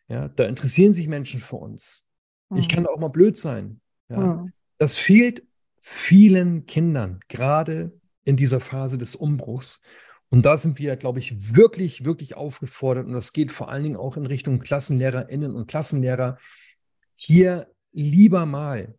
Ja, 0.08 0.28
da 0.28 0.46
interessieren 0.46 0.94
sich 0.94 1.08
Menschen 1.08 1.40
für 1.40 1.56
uns. 1.56 2.06
Mhm. 2.50 2.58
Ich 2.58 2.70
kann 2.70 2.86
auch 2.88 3.00
mal 3.00 3.10
blöd 3.10 3.38
sein. 3.38 3.82
Ja. 4.10 4.20
Mhm. 4.20 4.54
Das 4.78 4.98
fehlt 4.98 5.44
vielen 5.80 6.66
Kindern, 6.66 7.20
gerade 7.28 8.00
in 8.24 8.38
dieser 8.38 8.60
Phase 8.60 8.98
des 8.98 9.16
Umbruchs. 9.16 9.82
Und 10.30 10.46
da 10.46 10.58
sind 10.58 10.80
wir, 10.80 10.96
glaube 10.96 11.20
ich, 11.20 11.56
wirklich, 11.56 12.06
wirklich 12.06 12.36
aufgefordert. 12.36 13.06
Und 13.06 13.14
das 13.14 13.34
geht 13.34 13.52
vor 13.52 13.70
allen 13.70 13.84
Dingen 13.84 13.96
auch 13.98 14.18
in 14.18 14.26
Richtung 14.26 14.60
KlassenlehrerInnen 14.60 15.56
und 15.56 15.68
Klassenlehrer, 15.68 16.38
hier 17.14 17.68
lieber 17.92 18.46
mal 18.46 18.98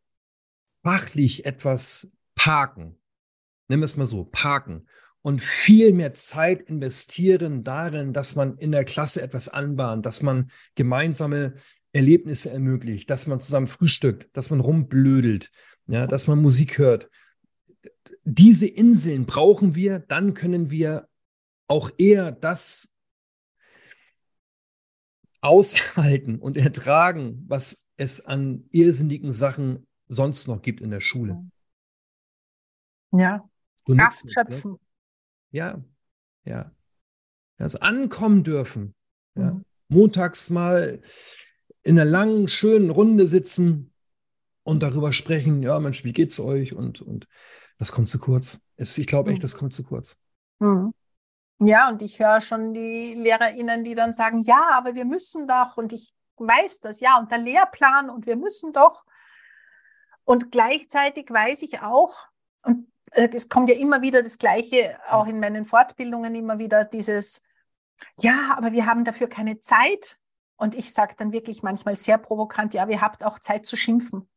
fachlich 0.83 1.45
etwas 1.45 2.13
parken. 2.35 3.01
Nimm 3.69 3.83
es 3.83 3.97
mal 3.97 4.07
so, 4.07 4.25
parken. 4.25 4.87
Und 5.25 5.41
viel 5.41 5.95
mehr 5.95 6.13
Zeit 6.13 6.61
investieren 6.69 7.65
darin, 7.65 8.13
dass 8.13 8.37
man 8.37 8.59
in 8.59 8.73
der 8.73 8.85
Klasse 8.85 9.23
etwas 9.23 9.49
anbahnt, 9.49 10.05
dass 10.05 10.21
man 10.21 10.51
gemeinsame 10.75 11.55
Erlebnisse 11.93 12.51
ermöglicht, 12.51 13.09
dass 13.09 13.27
man 13.27 13.41
zusammen 13.41 13.67
frühstückt, 13.67 14.29
dass 14.37 14.51
man 14.51 14.61
rumblödelt, 14.61 15.51
ja, 15.87 16.07
dass 16.07 16.27
man 16.27 16.43
Musik 16.43 16.77
hört. 16.77 17.09
Diese 18.25 18.67
Inseln 18.67 19.25
brauchen 19.25 19.75
wir, 19.75 19.99
dann 19.99 20.35
können 20.35 20.71
wir 20.71 21.09
auch 21.69 21.91
eher 21.97 22.31
das 22.31 22.93
aushalten 25.41 26.39
und 26.39 26.59
ertragen, 26.59 27.47
was 27.49 27.89
es 27.97 28.27
an 28.27 28.69
irrsinnigen 28.73 29.33
Sachen 29.33 29.87
sonst 30.07 30.49
noch 30.49 30.61
gibt 30.61 30.83
in 30.83 30.91
der 30.91 31.01
Schule. 31.01 31.43
Ja. 33.11 33.49
Du 33.87 33.97
Kraft 33.97 34.31
schöpfen. 34.31 34.73
Ne? 34.73 34.79
Ja, 35.55 35.81
ja. 36.45 36.73
Also 37.59 37.79
ankommen 37.79 38.43
dürfen. 38.43 38.97
Ja. 39.37 39.53
Mhm. 39.53 39.65
Montags 39.87 40.51
mal 40.51 41.01
in 41.83 41.97
einer 41.97 42.11
langen, 42.11 42.49
schönen 42.49 42.91
Runde 42.91 43.29
sitzen 43.29 43.93
und 44.65 44.83
darüber 44.83 45.13
sprechen, 45.13 45.63
ja, 45.63 45.79
Mensch, 45.79 46.03
wie 46.03 46.13
geht's 46.13 46.41
euch? 46.41 46.75
Und, 46.75 47.01
und 47.03 47.29
das 47.79 47.93
kommt 47.93 48.09
zu 48.09 48.19
kurz. 48.19 48.59
Es, 48.75 48.99
ich 48.99 49.07
glaube 49.07 49.31
echt, 49.31 49.39
mhm. 49.39 49.43
das 49.43 49.57
kommt 49.57 49.73
zu 49.73 49.85
kurz. 49.85 50.19
Mhm. 50.59 50.93
Ja, 51.61 51.89
und 51.89 52.03
ich 52.03 52.19
höre 52.19 52.41
schon 52.41 52.75
die 52.75 53.15
LehrerInnen, 53.15 53.85
die 53.85 53.95
dann 53.95 54.13
sagen, 54.13 54.43
ja, 54.43 54.71
aber 54.73 54.97
wir 54.97 55.05
müssen 55.05 55.47
doch, 55.47 55.77
und 55.77 55.93
ich 55.93 56.13
weiß 56.37 56.81
das, 56.81 56.99
ja, 56.99 57.17
und 57.17 57.31
der 57.31 57.39
Lehrplan, 57.39 58.11
und 58.11 58.27
wir 58.27 58.35
müssen 58.35 58.73
doch. 58.73 59.05
Und 60.25 60.51
gleichzeitig 60.51 61.31
weiß 61.31 61.63
ich 61.63 61.81
auch, 61.81 62.17
und 62.63 62.89
äh, 63.15 63.29
das 63.29 63.49
kommt 63.49 63.69
ja 63.71 63.77
immer 63.77 64.03
wieder 64.03 64.23
das 64.23 64.39
Gleiche, 64.39 64.99
auch 65.11 65.27
in 65.27 65.41
meinen 65.41 65.65
Fortbildungen 65.65 66.35
immer 66.35 66.59
wieder 66.59 66.85
dieses, 66.85 67.45
ja, 68.19 68.55
aber 68.57 68.73
wir 68.73 68.87
haben 68.87 69.05
dafür 69.05 69.29
keine 69.29 69.61
Zeit. 69.61 70.19
Und 70.57 70.77
ich 70.77 70.93
sage 70.93 71.15
dann 71.17 71.33
wirklich 71.33 71.63
manchmal 71.63 71.97
sehr 71.97 72.17
provokant, 72.17 72.75
ja, 72.75 72.89
ihr 72.89 73.01
habt 73.01 73.25
auch 73.25 73.41
Zeit 73.41 73.67
zu 73.67 73.77
schimpfen. 73.77 74.29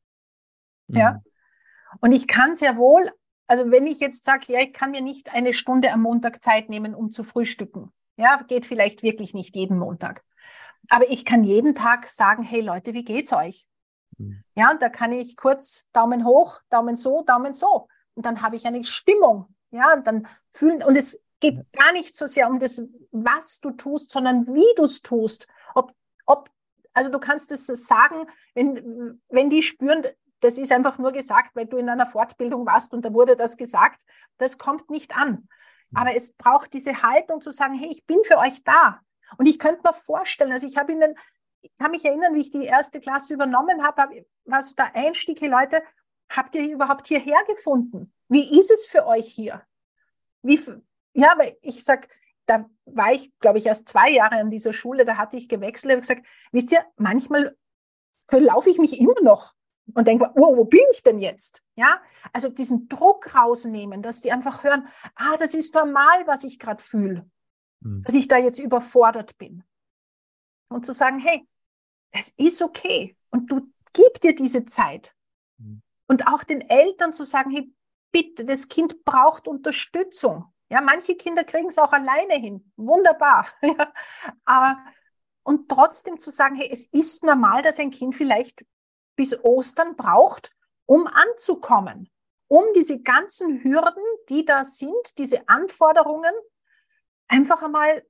Mhm. 0.88 0.98
Ja. 0.98 1.22
Und 2.00 2.12
ich 2.12 2.28
kann 2.28 2.56
sehr 2.56 2.76
wohl 2.78 3.12
also 3.48 3.72
wenn 3.72 3.88
ich 3.88 4.00
jetzt 4.00 4.26
sage, 4.26 4.52
ja, 4.52 4.60
ich 4.60 4.74
kann 4.74 4.92
mir 4.92 5.02
nicht 5.02 5.34
eine 5.34 5.54
Stunde 5.54 5.92
am 5.92 6.02
Montag 6.02 6.44
Zeit 6.44 6.70
nehmen, 6.70 6.94
um 6.94 7.12
zu 7.12 7.24
frühstücken. 7.24 7.92
Ja, 8.18 8.44
geht 8.48 8.66
vielleicht 8.66 9.04
wirklich 9.04 9.34
nicht 9.34 9.56
jeden 9.56 9.80
Montag. 9.80 10.24
Aber 10.90 11.10
ich 11.10 11.26
kann 11.26 11.44
jeden 11.44 11.74
Tag 11.74 12.08
sagen, 12.08 12.44
hey 12.44 12.62
Leute, 12.62 12.94
wie 12.94 13.04
geht's 13.04 13.32
euch? 13.34 13.66
Mhm. 14.18 14.44
Ja, 14.56 14.72
und 14.72 14.82
da 14.82 14.90
kann 14.90 15.14
ich 15.14 15.38
kurz 15.38 15.88
Daumen 15.94 16.26
hoch, 16.26 16.60
Daumen 16.70 16.98
so, 16.98 17.24
Daumen 17.24 17.54
so. 17.54 17.88
Und 18.18 18.26
dann 18.26 18.42
habe 18.42 18.56
ich 18.56 18.66
eine 18.66 18.84
Stimmung. 18.84 19.46
Ja, 19.70 19.94
und 19.94 20.08
dann 20.08 20.28
fühlen, 20.52 20.82
und 20.82 20.98
es 20.98 21.22
geht 21.40 21.72
gar 21.72 21.92
nicht 21.92 22.16
so 22.16 22.26
sehr 22.26 22.50
um 22.50 22.58
das, 22.58 22.82
was 23.12 23.60
du 23.60 23.70
tust, 23.70 24.12
sondern 24.12 24.48
wie 24.48 24.76
du 24.76 24.86
es 24.86 25.04
tust. 25.04 25.48
Ob, 25.76 25.94
ob, 26.26 26.50
also 26.94 27.12
du 27.12 27.20
kannst 27.20 27.52
es 27.52 27.68
sagen, 27.68 28.28
wenn, 28.56 29.22
wenn 29.30 29.52
die 29.52 29.62
spüren, 29.62 30.04
das 30.40 30.58
ist 30.58 30.72
einfach 30.72 30.98
nur 30.98 31.12
gesagt, 31.12 31.56
weil 31.56 31.68
du 31.68 31.78
in 31.78 31.90
einer 31.90 32.08
Fortbildung 32.08 32.66
warst 32.66 32.92
und 32.96 33.06
da 33.06 33.14
wurde 33.14 33.36
das 33.36 33.56
gesagt. 33.56 34.02
Das 34.40 34.58
kommt 34.58 34.90
nicht 34.90 35.16
an. 35.16 35.48
Aber 35.94 36.16
es 36.16 36.34
braucht 36.34 36.74
diese 36.74 37.04
Haltung 37.04 37.42
zu 37.42 37.52
sagen, 37.52 37.76
hey, 37.76 37.90
ich 37.92 38.08
bin 38.08 38.24
für 38.24 38.40
euch 38.40 38.64
da. 38.64 39.00
Und 39.38 39.46
ich 39.46 39.60
könnte 39.60 39.82
mir 39.86 39.94
vorstellen, 39.94 40.52
also 40.52 40.66
ich 40.66 40.78
habe 40.78 40.92
Ihnen, 40.92 41.14
ich 41.62 41.76
kann 41.76 41.92
mich 41.92 42.04
erinnern, 42.04 42.34
wie 42.34 42.42
ich 42.42 42.50
die 42.50 42.66
erste 42.66 43.00
Klasse 43.00 43.36
übernommen 43.36 43.86
habe, 43.86 44.26
war 44.46 44.64
so 44.64 44.74
der 44.74 44.96
Einstieg, 44.96 45.40
hey 45.40 45.50
Leute, 45.50 45.84
habt 46.30 46.56
ihr 46.56 46.72
überhaupt 46.72 47.08
hierher 47.08 47.44
gefunden? 47.48 48.14
Wie 48.28 48.60
ist 48.60 48.72
es 48.72 48.86
für 48.86 49.06
euch 49.06 49.28
hier? 49.28 49.64
Wie, 50.42 50.60
ja, 51.14 51.34
weil 51.38 51.58
ich 51.62 51.84
sage, 51.84 52.08
da 52.46 52.70
war 52.86 53.12
ich, 53.12 53.38
glaube 53.40 53.60
ich, 53.60 53.66
erst 53.66 53.88
zwei 53.88 54.10
Jahre 54.10 54.36
an 54.36 54.50
dieser 54.50 54.74
Schule, 54.74 55.06
da 55.06 55.18
hatte 55.18 55.38
ich 55.38 55.50
gewechselt 55.50 55.94
und 55.94 56.02
gesagt, 56.02 56.26
wisst 56.52 56.72
ihr, 56.72 56.86
manchmal 56.96 57.56
verlaufe 58.28 58.70
ich 58.70 58.78
mich 58.78 59.00
immer 59.00 59.22
noch 59.22 59.54
und 59.94 60.08
denke, 60.08 60.32
wow, 60.36 60.58
wo 60.58 60.66
bin 60.66 60.84
ich 60.92 61.04
denn 61.04 61.20
jetzt? 61.20 61.64
Ja, 61.76 62.02
also 62.34 62.50
diesen 62.50 62.88
Druck 62.88 63.36
rausnehmen, 63.36 64.02
dass 64.02 64.22
die 64.22 64.32
einfach 64.32 64.64
hören, 64.64 64.88
ah, 65.16 65.38
das 65.38 65.54
ist 65.54 65.76
normal, 65.76 66.26
was 66.26 66.44
ich 66.44 66.60
gerade 66.60 66.84
fühle, 66.84 67.30
mhm. 67.82 68.02
dass 68.04 68.16
ich 68.16 68.28
da 68.28 68.38
jetzt 68.38 68.60
überfordert 68.60 69.38
bin. 69.38 69.64
Und 70.70 70.86
zu 70.86 70.92
sagen, 70.92 71.20
hey, 71.20 71.48
es 72.12 72.30
ist 72.30 72.62
okay 72.62 73.16
und 73.30 73.52
du 73.52 73.72
gib 73.94 74.20
dir 74.22 74.36
diese 74.36 74.66
Zeit. 74.66 75.16
Und 76.08 76.28
auch 76.28 76.44
den 76.44 76.62
Eltern 76.62 77.14
zu 77.14 77.24
sagen, 77.24 77.52
hey, 77.52 77.72
bitte, 78.12 78.46
das 78.46 78.68
Kind 78.68 79.04
braucht 79.04 79.48
Unterstützung. 79.48 80.46
Ja, 80.70 80.82
manche 80.82 81.16
Kinder 81.16 81.44
kriegen 81.44 81.68
es 81.68 81.78
auch 81.78 81.92
alleine 81.92 82.36
hin. 82.36 82.72
Wunderbar. 82.76 83.48
Ja, 83.62 83.94
aber, 84.46 84.78
und 85.44 85.70
trotzdem 85.70 86.18
zu 86.18 86.30
sagen, 86.30 86.56
hey, 86.56 86.70
es 86.72 86.86
ist 86.88 87.24
normal, 87.24 87.62
dass 87.62 87.80
ein 87.80 87.92
Kind 87.92 88.16
vielleicht 88.16 88.66
bis 89.16 89.44
Ostern 89.44 89.96
braucht, 89.96 90.52
um 90.86 91.08
anzukommen, 91.08 92.10
um 92.48 92.66
diese 92.76 93.02
ganzen 93.02 93.64
Hürden, 93.64 94.04
die 94.30 94.46
da 94.46 94.64
sind, 94.64 95.18
diese 95.18 95.48
Anforderungen, 95.48 96.34
einfach 97.28 97.64
einmal, 97.64 98.06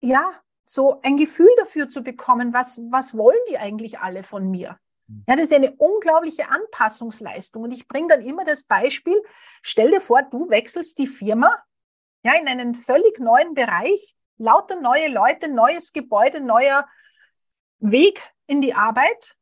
ja, 0.00 0.32
so 0.64 1.00
ein 1.02 1.16
Gefühl 1.16 1.50
dafür 1.58 1.88
zu 1.88 2.02
bekommen, 2.02 2.54
was, 2.54 2.78
was 2.90 3.16
wollen 3.16 3.40
die 3.48 3.58
eigentlich 3.58 3.98
alle 3.98 4.22
von 4.22 4.50
mir? 4.50 4.78
Mhm. 5.10 5.24
Ja, 5.28 5.36
das 5.36 5.50
ist 5.50 5.54
eine 5.54 5.72
unglaubliche 5.72 6.48
Anpassungsleistung. 6.48 7.64
Und 7.64 7.72
ich 7.72 7.88
bringe 7.88 8.08
dann 8.08 8.22
immer 8.22 8.44
das 8.44 8.64
Beispiel, 8.64 9.20
stell 9.62 9.90
dir 9.90 10.00
vor, 10.00 10.22
du 10.22 10.48
wechselst 10.48 10.98
die 10.98 11.06
Firma 11.06 11.62
ja, 12.24 12.34
in 12.34 12.48
einen 12.48 12.74
völlig 12.74 13.18
neuen 13.18 13.54
Bereich 13.54 14.16
Lauter 14.40 14.80
neue 14.80 15.08
Leute, 15.08 15.48
neues 15.48 15.92
Gebäude, 15.92 16.40
neuer 16.40 16.88
Weg 17.78 18.22
in 18.46 18.62
die 18.62 18.72
Arbeit. 18.72 19.36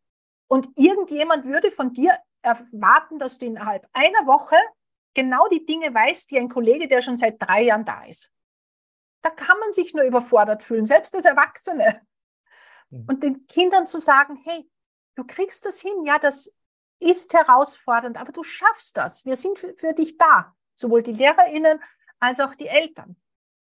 Und 0.48 0.68
irgendjemand 0.74 1.44
würde 1.44 1.70
von 1.70 1.92
dir 1.92 2.18
erwarten, 2.42 3.20
dass 3.20 3.38
du 3.38 3.46
innerhalb 3.46 3.86
einer 3.92 4.26
Woche 4.26 4.56
genau 5.14 5.46
die 5.48 5.64
Dinge 5.64 5.94
weißt, 5.94 6.30
die 6.32 6.38
ein 6.38 6.48
Kollege, 6.48 6.88
der 6.88 7.00
schon 7.00 7.16
seit 7.16 7.40
drei 7.40 7.62
Jahren 7.62 7.84
da 7.84 8.04
ist. 8.06 8.32
Da 9.22 9.30
kann 9.30 9.58
man 9.60 9.70
sich 9.70 9.94
nur 9.94 10.04
überfordert 10.04 10.64
fühlen, 10.64 10.84
selbst 10.84 11.14
als 11.14 11.24
Erwachsene. 11.24 12.02
Und 12.90 13.22
den 13.22 13.46
Kindern 13.46 13.86
zu 13.86 13.98
sagen, 13.98 14.40
hey, 14.44 14.68
du 15.18 15.24
kriegst 15.24 15.66
das 15.66 15.80
hin, 15.80 16.04
ja, 16.04 16.18
das 16.18 16.54
ist 17.00 17.34
herausfordernd, 17.34 18.16
aber 18.16 18.32
du 18.32 18.44
schaffst 18.44 18.96
das. 18.96 19.26
Wir 19.26 19.36
sind 19.36 19.58
für, 19.58 19.74
für 19.74 19.92
dich 19.92 20.16
da, 20.16 20.54
sowohl 20.74 21.02
die 21.02 21.12
Lehrerinnen 21.12 21.80
als 22.20 22.40
auch 22.40 22.54
die 22.54 22.68
Eltern. 22.68 23.16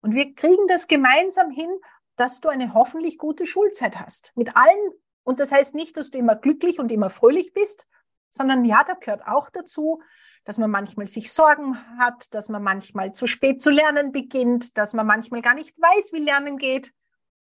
Und 0.00 0.14
wir 0.14 0.34
kriegen 0.34 0.66
das 0.68 0.88
gemeinsam 0.88 1.50
hin, 1.50 1.70
dass 2.16 2.40
du 2.40 2.48
eine 2.48 2.74
hoffentlich 2.74 3.18
gute 3.18 3.46
Schulzeit 3.46 3.98
hast. 3.98 4.32
Mit 4.34 4.56
allen. 4.56 4.92
Und 5.22 5.40
das 5.40 5.52
heißt 5.52 5.74
nicht, 5.74 5.96
dass 5.96 6.10
du 6.10 6.18
immer 6.18 6.36
glücklich 6.36 6.78
und 6.78 6.90
immer 6.90 7.10
fröhlich 7.10 7.52
bist, 7.52 7.86
sondern 8.30 8.64
ja, 8.64 8.84
da 8.84 8.94
gehört 8.94 9.26
auch 9.26 9.50
dazu, 9.50 10.02
dass 10.44 10.58
man 10.58 10.70
manchmal 10.70 11.06
sich 11.06 11.32
Sorgen 11.32 11.76
hat, 11.98 12.32
dass 12.34 12.48
man 12.48 12.62
manchmal 12.62 13.12
zu 13.12 13.26
spät 13.26 13.62
zu 13.62 13.70
lernen 13.70 14.12
beginnt, 14.12 14.78
dass 14.78 14.94
man 14.94 15.06
manchmal 15.06 15.42
gar 15.42 15.54
nicht 15.54 15.76
weiß, 15.80 16.12
wie 16.12 16.20
Lernen 16.20 16.58
geht. 16.58 16.92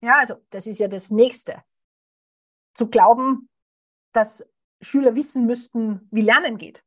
Ja, 0.01 0.17
also 0.19 0.35
das 0.49 0.67
ist 0.67 0.79
ja 0.79 0.87
das 0.87 1.09
Nächste. 1.09 1.63
Zu 2.75 2.89
glauben, 2.89 3.49
dass 4.13 4.47
Schüler 4.81 5.15
wissen 5.15 5.45
müssten, 5.45 6.07
wie 6.11 6.21
Lernen 6.21 6.57
geht. 6.57 6.83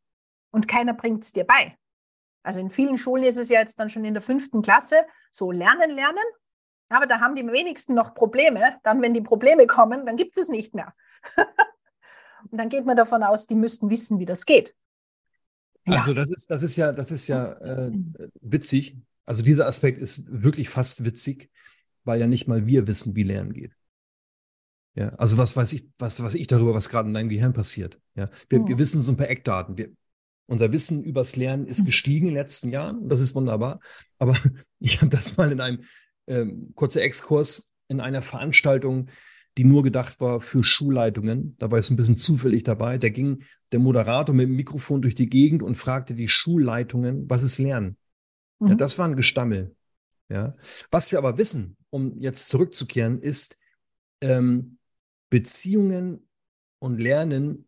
Und 0.51 0.69
keiner 0.69 0.95
bringt 0.95 1.25
es 1.25 1.33
dir 1.33 1.45
bei. 1.45 1.77
Also 2.43 2.61
in 2.61 2.71
vielen 2.71 2.97
Schulen 2.97 3.25
ist 3.25 3.39
es 3.39 3.49
ja 3.49 3.61
jetzt 3.61 3.79
dann 3.79 3.91
schon 3.91 4.05
in 4.05 4.15
der 4.15 4.23
fünften 4.23 4.63
Klasse 4.63 4.97
so 5.33 5.51
Lernen, 5.51 5.91
Lernen. 5.91 6.25
Aber 6.89 7.07
da 7.07 7.21
haben 7.21 7.35
die 7.35 7.45
wenigsten 7.47 7.95
noch 7.95 8.15
Probleme. 8.15 8.79
Dann, 8.85 9.03
wenn 9.03 9.13
die 9.13 9.21
Probleme 9.21 9.67
kommen, 9.67 10.07
dann 10.07 10.17
gibt 10.17 10.37
es 10.37 10.45
es 10.45 10.49
nicht 10.49 10.75
mehr. 10.75 10.95
Und 12.51 12.59
dann 12.59 12.69
geht 12.69 12.87
man 12.87 12.97
davon 12.97 13.25
aus, 13.25 13.47
die 13.47 13.57
müssten 13.57 13.91
wissen, 13.91 14.21
wie 14.21 14.25
das 14.25 14.47
geht. 14.47 14.75
Ja. 15.87 15.97
Also 15.97 16.15
das 16.15 16.31
ist, 16.31 16.51
das 16.51 16.63
ist 16.63 16.77
ja, 16.77 16.93
das 16.93 17.11
ist 17.11 17.27
ja 17.27 17.53
äh, 17.55 17.91
witzig. 18.41 18.97
Also 19.25 19.43
dieser 19.43 19.67
Aspekt 19.67 20.01
ist 20.01 20.25
wirklich 20.31 20.69
fast 20.69 21.05
witzig, 21.05 21.51
weil 22.05 22.21
ja 22.21 22.29
nicht 22.29 22.47
mal 22.47 22.67
wir 22.67 22.87
wissen, 22.87 23.17
wie 23.17 23.25
Lernen 23.25 23.53
geht. 23.53 23.73
Ja, 24.97 25.11
also 25.11 25.37
was 25.37 25.57
weiß 25.57 25.75
ich, 25.75 25.89
was, 25.99 26.23
was 26.23 26.35
ich 26.35 26.47
darüber, 26.47 26.73
was 26.73 26.89
gerade 26.89 27.09
in 27.09 27.15
deinem 27.15 27.29
Gehirn 27.29 27.53
passiert. 27.53 28.01
Ja, 28.15 28.31
wir, 28.49 28.63
oh. 28.63 28.69
wir 28.69 28.79
wissen 28.79 29.03
so 29.03 29.13
ein 29.13 29.17
paar 29.17 29.29
Eckdaten. 29.29 29.77
Wir, 29.77 29.91
unser 30.47 30.73
Wissen 30.73 31.03
übers 31.03 31.37
Lernen 31.37 31.67
ist 31.67 31.81
hm. 31.81 31.87
gestiegen 31.87 32.29
in 32.29 32.35
den 32.35 32.43
letzten 32.43 32.71
Jahren 32.71 32.99
und 32.99 33.09
das 33.11 33.21
ist 33.21 33.35
wunderbar. 33.35 33.81
Aber 34.19 34.37
ich 34.81 35.01
habe 35.01 35.11
das 35.11 35.37
mal 35.37 35.53
in 35.53 35.61
einem 35.61 35.81
ähm, 36.27 36.73
kurzer 36.75 37.03
Exkurs 37.03 37.71
in 37.89 38.01
einer 38.01 38.23
Veranstaltung, 38.23 39.09
die 39.59 39.65
nur 39.65 39.83
gedacht 39.83 40.21
war 40.21 40.41
für 40.41 40.65
Schulleitungen. 40.65 41.57
Da 41.59 41.71
war 41.71 41.79
es 41.79 41.91
ein 41.91 41.97
bisschen 41.97 42.17
zufällig 42.17 42.63
dabei. 42.65 42.99
Da 42.99 43.11
ging 43.11 43.45
der 43.73 43.81
Moderator 43.81 44.35
mit 44.35 44.49
dem 44.49 44.57
Mikrofon 44.57 45.03
durch 45.03 45.15
die 45.15 45.29
Gegend 45.29 45.63
und 45.63 45.77
fragte 45.77 46.15
die 46.15 46.29
Schulleitungen, 46.29 47.29
was 47.29 47.43
ist 47.43 47.59
Lernen? 47.59 47.97
Mhm. 48.61 48.69
Ja, 48.69 48.75
das 48.77 48.99
war 48.99 49.07
ein 49.07 49.17
Gestammel. 49.17 49.75
Ja. 50.29 50.57
Was 50.91 51.13
wir 51.13 51.19
aber 51.19 51.39
wissen, 51.39 51.77
um 51.91 52.19
jetzt 52.19 52.49
zurückzukehren, 52.49 53.21
ist, 53.21 53.57
ähm, 54.21 54.79
Beziehungen 55.31 56.29
und 56.79 57.01
Lernen 57.01 57.67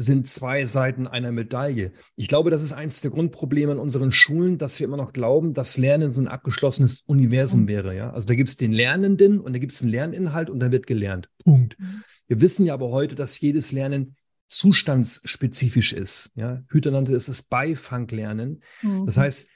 sind 0.00 0.26
zwei 0.26 0.64
Seiten 0.64 1.06
einer 1.06 1.30
Medaille. 1.30 1.92
Ich 2.16 2.28
glaube, 2.28 2.50
das 2.50 2.62
ist 2.62 2.72
eines 2.72 3.02
der 3.02 3.10
Grundprobleme 3.10 3.72
an 3.72 3.78
unseren 3.78 4.12
Schulen, 4.12 4.56
dass 4.56 4.80
wir 4.80 4.86
immer 4.86 4.96
noch 4.96 5.12
glauben, 5.12 5.52
dass 5.52 5.76
Lernen 5.76 6.14
so 6.14 6.22
ein 6.22 6.28
abgeschlossenes 6.28 7.02
Universum 7.02 7.68
wäre. 7.68 7.94
Ja? 7.94 8.10
Also 8.10 8.26
da 8.26 8.34
gibt 8.34 8.48
es 8.48 8.56
den 8.56 8.72
Lernenden 8.72 9.40
und 9.40 9.52
da 9.52 9.58
gibt 9.58 9.72
es 9.72 9.82
einen 9.82 9.90
Lerninhalt 9.90 10.48
und 10.48 10.60
da 10.60 10.72
wird 10.72 10.86
gelernt. 10.86 11.28
Punkt. 11.44 11.78
Mhm. 11.78 12.02
Wir 12.28 12.40
wissen 12.40 12.64
ja 12.64 12.74
aber 12.74 12.90
heute, 12.90 13.14
dass 13.14 13.40
jedes 13.40 13.72
Lernen 13.72 14.16
zustandsspezifisch 14.46 15.92
ist. 15.92 16.32
Ja? 16.34 16.62
Hüter 16.68 16.92
nannte 16.92 17.14
es 17.14 17.26
das 17.26 17.42
Beifanglernen. 17.42 18.62
Mhm. 18.80 19.04
Das 19.04 19.18
heißt, 19.18 19.50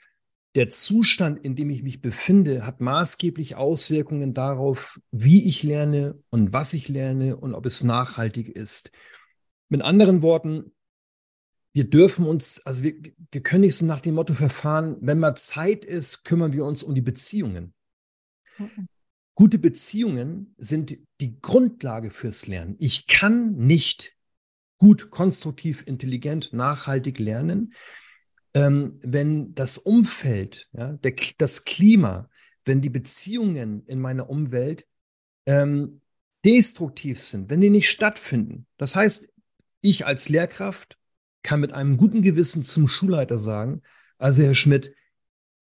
der 0.54 0.68
Zustand, 0.68 1.44
in 1.44 1.56
dem 1.56 1.70
ich 1.70 1.82
mich 1.82 2.00
befinde, 2.00 2.64
hat 2.64 2.80
maßgeblich 2.80 3.56
Auswirkungen 3.56 4.34
darauf, 4.34 5.00
wie 5.10 5.44
ich 5.44 5.62
lerne 5.62 6.18
und 6.30 6.52
was 6.52 6.74
ich 6.74 6.88
lerne 6.88 7.36
und 7.36 7.54
ob 7.54 7.66
es 7.66 7.82
nachhaltig 7.82 8.48
ist. 8.48 8.92
Mit 9.68 9.82
anderen 9.82 10.22
Worten, 10.22 10.72
wir 11.72 11.90
dürfen 11.90 12.24
uns, 12.24 12.64
also 12.64 12.84
wir, 12.84 12.94
wir 13.32 13.42
können 13.42 13.62
nicht 13.62 13.76
so 13.76 13.84
nach 13.84 14.00
dem 14.00 14.14
Motto 14.14 14.34
verfahren, 14.34 14.96
wenn 15.00 15.18
mal 15.18 15.34
Zeit 15.34 15.84
ist, 15.84 16.24
kümmern 16.24 16.52
wir 16.52 16.64
uns 16.64 16.84
um 16.84 16.94
die 16.94 17.00
Beziehungen. 17.00 17.74
Mhm. 18.58 18.88
Gute 19.34 19.58
Beziehungen 19.58 20.54
sind 20.58 20.96
die 21.20 21.40
Grundlage 21.40 22.12
fürs 22.12 22.46
Lernen. 22.46 22.76
Ich 22.78 23.08
kann 23.08 23.56
nicht 23.56 24.14
gut, 24.78 25.10
konstruktiv, 25.10 25.82
intelligent, 25.84 26.52
nachhaltig 26.52 27.18
lernen, 27.18 27.74
ähm, 28.54 28.98
wenn 29.02 29.54
das 29.54 29.78
Umfeld, 29.78 30.68
ja, 30.72 30.92
der, 30.92 31.14
das 31.38 31.64
Klima, 31.64 32.30
wenn 32.64 32.80
die 32.80 32.90
Beziehungen 32.90 33.84
in 33.86 34.00
meiner 34.00 34.30
Umwelt 34.30 34.86
ähm, 35.46 36.00
destruktiv 36.44 37.22
sind, 37.22 37.50
wenn 37.50 37.60
die 37.60 37.70
nicht 37.70 37.90
stattfinden. 37.90 38.66
Das 38.76 38.96
heißt, 38.96 39.32
ich 39.80 40.06
als 40.06 40.28
Lehrkraft 40.28 40.98
kann 41.42 41.60
mit 41.60 41.72
einem 41.72 41.96
guten 41.96 42.22
Gewissen 42.22 42.64
zum 42.64 42.88
Schulleiter 42.88 43.38
sagen, 43.38 43.82
also 44.18 44.42
Herr 44.42 44.54
Schmidt, 44.54 44.94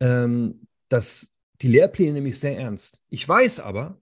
ähm, 0.00 0.66
dass 0.88 1.34
die 1.60 1.68
Lehrpläne 1.68 2.12
nämlich 2.12 2.38
sehr 2.38 2.58
ernst. 2.58 3.00
Ich 3.08 3.28
weiß 3.28 3.60
aber, 3.60 4.00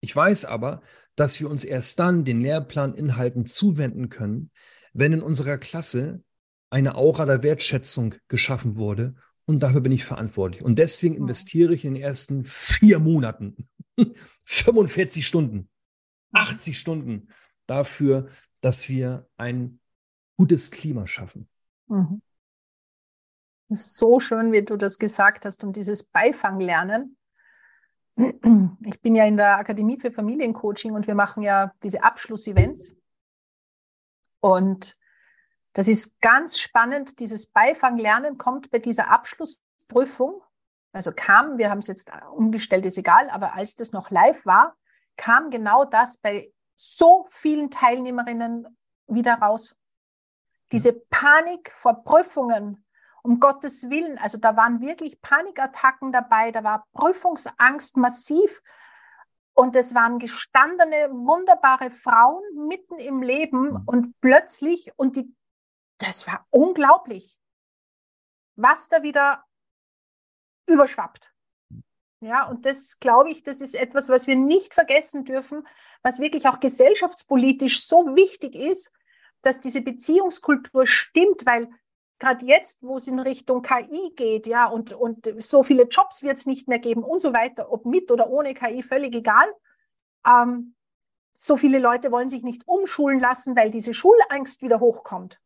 ich 0.00 0.14
weiß 0.14 0.44
aber, 0.44 0.82
dass 1.16 1.40
wir 1.40 1.50
uns 1.50 1.64
erst 1.64 1.98
dann 1.98 2.24
den 2.24 2.40
Lehrplaninhalten 2.40 3.46
zuwenden 3.46 4.08
können, 4.08 4.50
wenn 4.92 5.12
in 5.12 5.22
unserer 5.22 5.58
Klasse 5.58 6.22
eine 6.70 6.94
Aura 6.96 7.24
der 7.24 7.42
Wertschätzung 7.42 8.14
geschaffen 8.28 8.76
wurde. 8.76 9.14
Und 9.46 9.60
dafür 9.60 9.80
bin 9.80 9.92
ich 9.92 10.04
verantwortlich. 10.04 10.62
Und 10.62 10.78
deswegen 10.78 11.16
investiere 11.16 11.72
ich 11.72 11.84
in 11.84 11.94
den 11.94 12.02
ersten 12.02 12.44
vier 12.44 12.98
Monaten 12.98 13.68
45 14.44 15.26
Stunden, 15.26 15.70
80 16.32 16.78
Stunden 16.78 17.28
dafür, 17.66 18.28
dass 18.60 18.88
wir 18.88 19.26
ein 19.36 19.80
gutes 20.36 20.70
Klima 20.70 21.06
schaffen. 21.06 21.48
Mhm. 21.86 22.20
Das 23.68 23.80
ist 23.80 23.96
so 23.96 24.18
schön, 24.20 24.52
wie 24.52 24.62
du 24.62 24.76
das 24.76 24.98
gesagt 24.98 25.44
hast 25.44 25.62
und 25.62 25.76
dieses 25.76 26.02
Beifanglernen. 26.02 27.16
Ich 28.16 29.00
bin 29.00 29.14
ja 29.14 29.24
in 29.24 29.36
der 29.36 29.58
Akademie 29.58 29.98
für 29.98 30.10
Familiencoaching 30.10 30.92
und 30.92 31.06
wir 31.06 31.14
machen 31.14 31.42
ja 31.42 31.72
diese 31.82 32.02
Abschlussevents. 32.02 32.96
Und 34.40 34.97
das 35.72 35.88
ist 35.88 36.20
ganz 36.20 36.58
spannend. 36.58 37.20
Dieses 37.20 37.50
Beifanglernen 37.50 38.38
kommt 38.38 38.70
bei 38.70 38.78
dieser 38.78 39.10
Abschlussprüfung, 39.10 40.42
also 40.92 41.12
kam, 41.14 41.58
wir 41.58 41.70
haben 41.70 41.78
es 41.78 41.86
jetzt 41.86 42.10
umgestellt, 42.34 42.86
ist 42.86 42.98
egal, 42.98 43.30
aber 43.30 43.54
als 43.54 43.76
das 43.76 43.92
noch 43.92 44.10
live 44.10 44.44
war, 44.46 44.76
kam 45.16 45.50
genau 45.50 45.84
das 45.84 46.18
bei 46.18 46.52
so 46.74 47.26
vielen 47.28 47.70
Teilnehmerinnen 47.70 48.66
wieder 49.06 49.34
raus. 49.34 49.76
Diese 50.72 50.92
Panik 50.92 51.72
vor 51.72 52.04
Prüfungen, 52.04 52.84
um 53.22 53.40
Gottes 53.40 53.90
Willen, 53.90 54.18
also 54.18 54.38
da 54.38 54.56
waren 54.56 54.80
wirklich 54.80 55.20
Panikattacken 55.20 56.12
dabei, 56.12 56.52
da 56.52 56.62
war 56.64 56.86
Prüfungsangst 56.92 57.96
massiv. 57.96 58.62
Und 59.54 59.74
es 59.74 59.92
waren 59.92 60.20
gestandene, 60.20 61.10
wunderbare 61.10 61.90
Frauen 61.90 62.44
mitten 62.68 62.96
im 62.98 63.22
Leben 63.22 63.70
mhm. 63.70 63.82
und 63.86 64.20
plötzlich, 64.20 64.92
und 64.96 65.16
die, 65.16 65.34
das 65.98 66.26
war 66.26 66.46
unglaublich, 66.50 67.38
was 68.56 68.88
da 68.88 69.02
wieder 69.02 69.44
überschwappt. 70.66 71.32
Ja, 72.20 72.48
und 72.48 72.66
das 72.66 72.98
glaube 72.98 73.30
ich, 73.30 73.44
das 73.44 73.60
ist 73.60 73.74
etwas, 73.74 74.08
was 74.08 74.26
wir 74.26 74.34
nicht 74.34 74.74
vergessen 74.74 75.24
dürfen, 75.24 75.66
was 76.02 76.18
wirklich 76.18 76.48
auch 76.48 76.58
gesellschaftspolitisch 76.58 77.84
so 77.84 78.16
wichtig 78.16 78.56
ist, 78.56 78.92
dass 79.42 79.60
diese 79.60 79.82
Beziehungskultur 79.82 80.84
stimmt, 80.84 81.46
weil 81.46 81.70
gerade 82.18 82.44
jetzt, 82.44 82.82
wo 82.82 82.96
es 82.96 83.06
in 83.06 83.20
Richtung 83.20 83.62
KI 83.62 84.12
geht, 84.16 84.48
ja, 84.48 84.66
und, 84.66 84.92
und 84.92 85.32
so 85.38 85.62
viele 85.62 85.84
Jobs 85.84 86.24
wird 86.24 86.36
es 86.36 86.46
nicht 86.46 86.66
mehr 86.66 86.80
geben 86.80 87.04
und 87.04 87.20
so 87.20 87.32
weiter, 87.32 87.70
ob 87.70 87.86
mit 87.86 88.10
oder 88.10 88.28
ohne 88.28 88.52
KI, 88.54 88.82
völlig 88.82 89.14
egal. 89.14 89.46
Ähm, 90.26 90.74
so 91.34 91.56
viele 91.56 91.78
Leute 91.78 92.10
wollen 92.10 92.28
sich 92.28 92.42
nicht 92.42 92.66
umschulen 92.66 93.20
lassen, 93.20 93.54
weil 93.54 93.70
diese 93.70 93.94
Schulangst 93.94 94.62
wieder 94.62 94.80
hochkommt. 94.80 95.40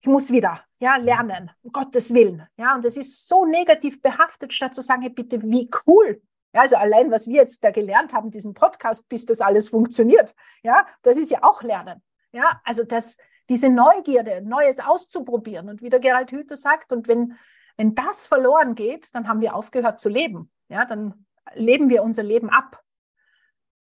Ich 0.00 0.08
muss 0.08 0.30
wieder, 0.30 0.60
ja, 0.78 0.96
lernen, 0.96 1.50
um 1.62 1.72
Gottes 1.72 2.14
Willen. 2.14 2.46
Ja, 2.56 2.74
und 2.74 2.84
es 2.84 2.96
ist 2.96 3.26
so 3.26 3.44
negativ 3.44 4.00
behaftet, 4.02 4.52
statt 4.52 4.74
zu 4.74 4.80
sagen, 4.80 5.02
hey, 5.02 5.10
bitte, 5.10 5.42
wie 5.42 5.68
cool. 5.86 6.22
Ja, 6.52 6.62
also 6.62 6.76
allein, 6.76 7.10
was 7.10 7.26
wir 7.26 7.36
jetzt 7.36 7.64
da 7.64 7.70
gelernt 7.70 8.14
haben, 8.14 8.30
diesen 8.30 8.54
Podcast, 8.54 9.08
bis 9.08 9.26
das 9.26 9.40
alles 9.40 9.68
funktioniert. 9.68 10.34
Ja, 10.62 10.86
das 11.02 11.16
ist 11.16 11.30
ja 11.30 11.42
auch 11.42 11.62
Lernen. 11.62 12.02
Ja, 12.32 12.60
also 12.64 12.84
das, 12.84 13.16
diese 13.48 13.68
Neugierde, 13.68 14.42
Neues 14.42 14.80
auszuprobieren. 14.80 15.68
Und 15.68 15.82
wie 15.82 15.90
der 15.90 16.00
Gerald 16.00 16.30
Hüther 16.30 16.56
sagt, 16.56 16.92
und 16.92 17.08
wenn, 17.08 17.36
wenn 17.76 17.94
das 17.94 18.26
verloren 18.26 18.74
geht, 18.74 19.14
dann 19.14 19.28
haben 19.28 19.40
wir 19.40 19.54
aufgehört 19.54 20.00
zu 20.00 20.08
leben. 20.08 20.50
Ja, 20.68 20.84
dann 20.84 21.26
leben 21.54 21.88
wir 21.88 22.02
unser 22.02 22.22
Leben 22.22 22.50
ab 22.50 22.82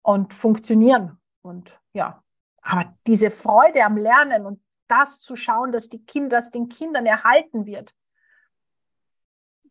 und 0.02 0.34
funktionieren. 0.34 1.18
Und 1.42 1.80
ja, 1.92 2.22
aber 2.62 2.94
diese 3.06 3.30
Freude 3.30 3.84
am 3.84 3.96
Lernen 3.96 4.46
und 4.46 4.60
das 4.90 5.20
zu 5.20 5.36
schauen, 5.36 5.72
dass 5.72 5.88
die 5.88 6.04
Kinder, 6.04 6.36
dass 6.36 6.50
den 6.50 6.68
Kindern 6.68 7.06
erhalten 7.06 7.66
wird 7.66 7.94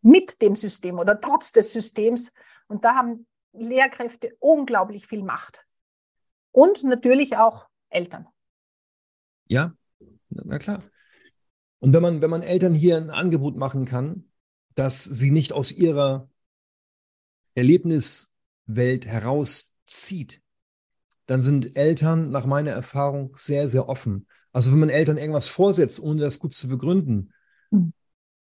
mit 0.01 0.41
dem 0.41 0.55
System 0.55 0.99
oder 0.99 1.19
trotz 1.19 1.51
des 1.51 1.73
Systems. 1.73 2.33
Und 2.67 2.85
da 2.85 2.95
haben 2.95 3.27
Lehrkräfte 3.51 4.35
unglaublich 4.39 5.07
viel 5.07 5.23
Macht. 5.23 5.65
Und 6.51 6.83
natürlich 6.83 7.37
auch 7.37 7.67
Eltern. 7.89 8.27
Ja, 9.47 9.73
na 10.29 10.59
klar. 10.59 10.83
Und 11.79 11.93
wenn 11.93 12.01
man, 12.01 12.21
wenn 12.21 12.29
man 12.29 12.43
Eltern 12.43 12.73
hier 12.73 12.97
ein 12.97 13.09
Angebot 13.09 13.55
machen 13.55 13.85
kann, 13.85 14.29
dass 14.75 15.03
sie 15.03 15.31
nicht 15.31 15.53
aus 15.53 15.71
ihrer 15.71 16.29
Erlebniswelt 17.55 19.05
herauszieht, 19.05 20.41
dann 21.25 21.39
sind 21.39 21.75
Eltern 21.75 22.31
nach 22.31 22.45
meiner 22.45 22.71
Erfahrung 22.71 23.35
sehr, 23.37 23.69
sehr 23.69 23.87
offen. 23.87 24.27
Also 24.59 24.73
wenn 24.73 24.79
man 24.79 24.89
Eltern 24.89 25.15
irgendwas 25.15 25.47
vorsetzt, 25.47 26.03
ohne 26.03 26.19
das 26.19 26.37
gut 26.37 26.53
zu 26.53 26.67
begründen, 26.67 27.31
mhm. 27.71 27.93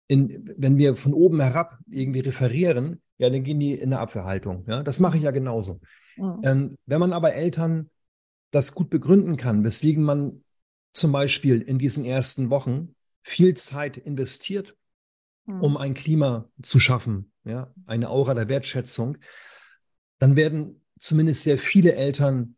in, 0.07 0.51
wenn 0.57 0.79
wir 0.79 0.95
von 0.95 1.13
oben 1.13 1.39
herab 1.39 1.77
irgendwie 1.87 2.21
referieren, 2.21 3.03
ja, 3.19 3.29
dann 3.29 3.43
gehen 3.43 3.59
die 3.59 3.75
in 3.75 3.93
eine 3.93 3.99
Abwehrhaltung. 3.99 4.65
Ja, 4.67 4.81
das 4.81 4.99
mache 4.99 5.17
ich 5.17 5.23
ja 5.25 5.29
genauso. 5.29 5.79
Mhm. 6.15 6.41
Ähm, 6.41 6.77
wenn 6.87 6.99
man 6.99 7.13
aber 7.13 7.35
Eltern 7.35 7.91
das 8.49 8.73
gut 8.73 8.89
begründen 8.89 9.37
kann, 9.37 9.63
weswegen 9.63 10.03
man 10.03 10.43
zum 10.91 11.11
Beispiel 11.11 11.61
in 11.61 11.77
diesen 11.77 12.03
ersten 12.03 12.49
Wochen 12.49 12.95
viel 13.21 13.53
Zeit 13.53 13.97
investiert, 13.97 14.75
mhm. 15.45 15.61
um 15.61 15.77
ein 15.77 15.93
Klima 15.93 16.49
zu 16.63 16.79
schaffen, 16.79 17.31
ja, 17.43 17.71
eine 17.85 18.09
Aura 18.09 18.33
der 18.33 18.47
Wertschätzung, 18.47 19.19
dann 20.17 20.35
werden 20.35 20.83
zumindest 20.97 21.43
sehr 21.43 21.59
viele 21.59 21.93
Eltern 21.93 22.55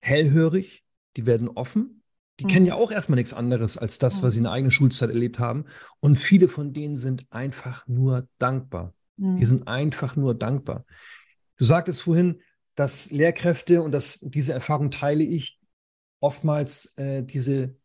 hellhörig, 0.00 0.82
die 1.16 1.24
werden 1.24 1.48
offen. 1.48 2.01
Die 2.42 2.46
mhm. 2.46 2.48
kennen 2.48 2.66
ja 2.66 2.74
auch 2.74 2.90
erstmal 2.90 3.14
nichts 3.16 3.32
anderes 3.32 3.78
als 3.78 4.00
das, 4.00 4.20
was 4.24 4.34
sie 4.34 4.38
in 4.38 4.44
der 4.44 4.52
eigenen 4.52 4.72
Schulzeit 4.72 5.10
erlebt 5.10 5.38
haben. 5.38 5.66
Und 6.00 6.16
viele 6.16 6.48
von 6.48 6.72
denen 6.72 6.96
sind 6.96 7.24
einfach 7.30 7.86
nur 7.86 8.26
dankbar. 8.38 8.94
Mhm. 9.16 9.36
Die 9.36 9.44
sind 9.44 9.68
einfach 9.68 10.16
nur 10.16 10.34
dankbar. 10.34 10.84
Du 11.56 11.64
sagtest 11.64 12.02
vorhin, 12.02 12.42
dass 12.74 13.12
Lehrkräfte, 13.12 13.80
und 13.80 13.92
das, 13.92 14.18
diese 14.20 14.52
Erfahrung 14.54 14.90
teile 14.90 15.22
ich, 15.22 15.60
oftmals 16.18 16.96
äh, 16.96 17.22
diese 17.22 17.76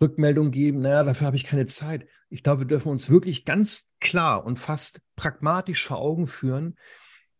Rückmeldung 0.00 0.50
geben, 0.50 0.80
naja, 0.80 1.02
dafür 1.02 1.26
habe 1.26 1.36
ich 1.36 1.44
keine 1.44 1.66
Zeit. 1.66 2.06
Ich 2.30 2.42
glaube, 2.42 2.62
wir 2.62 2.66
dürfen 2.66 2.88
uns 2.88 3.10
wirklich 3.10 3.44
ganz 3.44 3.90
klar 4.00 4.46
und 4.46 4.58
fast 4.58 5.02
pragmatisch 5.14 5.86
vor 5.86 5.98
Augen 5.98 6.26
führen, 6.26 6.78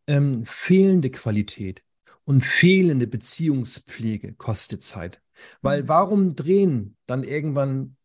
ähm, 0.06 0.44
fehlende 0.44 1.10
Qualität, 1.10 1.82
und 2.24 2.42
fehlende 2.42 3.06
Beziehungspflege 3.06 4.34
kostet 4.34 4.82
Zeit. 4.82 5.20
Weil 5.62 5.82
mhm. 5.82 5.88
warum 5.88 6.36
drehen 6.36 6.96
dann 7.06 7.24
irgendwann 7.24 7.96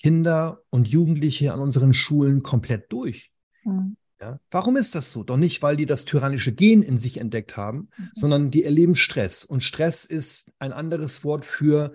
Kinder 0.00 0.62
und 0.70 0.88
Jugendliche 0.88 1.52
an 1.52 1.60
unseren 1.60 1.94
Schulen 1.94 2.42
komplett 2.42 2.92
durch? 2.92 3.30
Mhm. 3.64 3.96
Ja, 4.20 4.40
warum 4.50 4.76
ist 4.76 4.94
das 4.94 5.12
so? 5.12 5.24
Doch 5.24 5.36
nicht, 5.36 5.62
weil 5.62 5.76
die 5.76 5.86
das 5.86 6.04
tyrannische 6.04 6.52
Gen 6.52 6.82
in 6.82 6.98
sich 6.98 7.18
entdeckt 7.18 7.56
haben, 7.56 7.88
mhm. 7.96 8.10
sondern 8.12 8.50
die 8.50 8.64
erleben 8.64 8.94
Stress. 8.94 9.44
Und 9.44 9.62
Stress 9.62 10.04
ist 10.04 10.52
ein 10.58 10.72
anderes 10.72 11.24
Wort 11.24 11.44
für, 11.44 11.94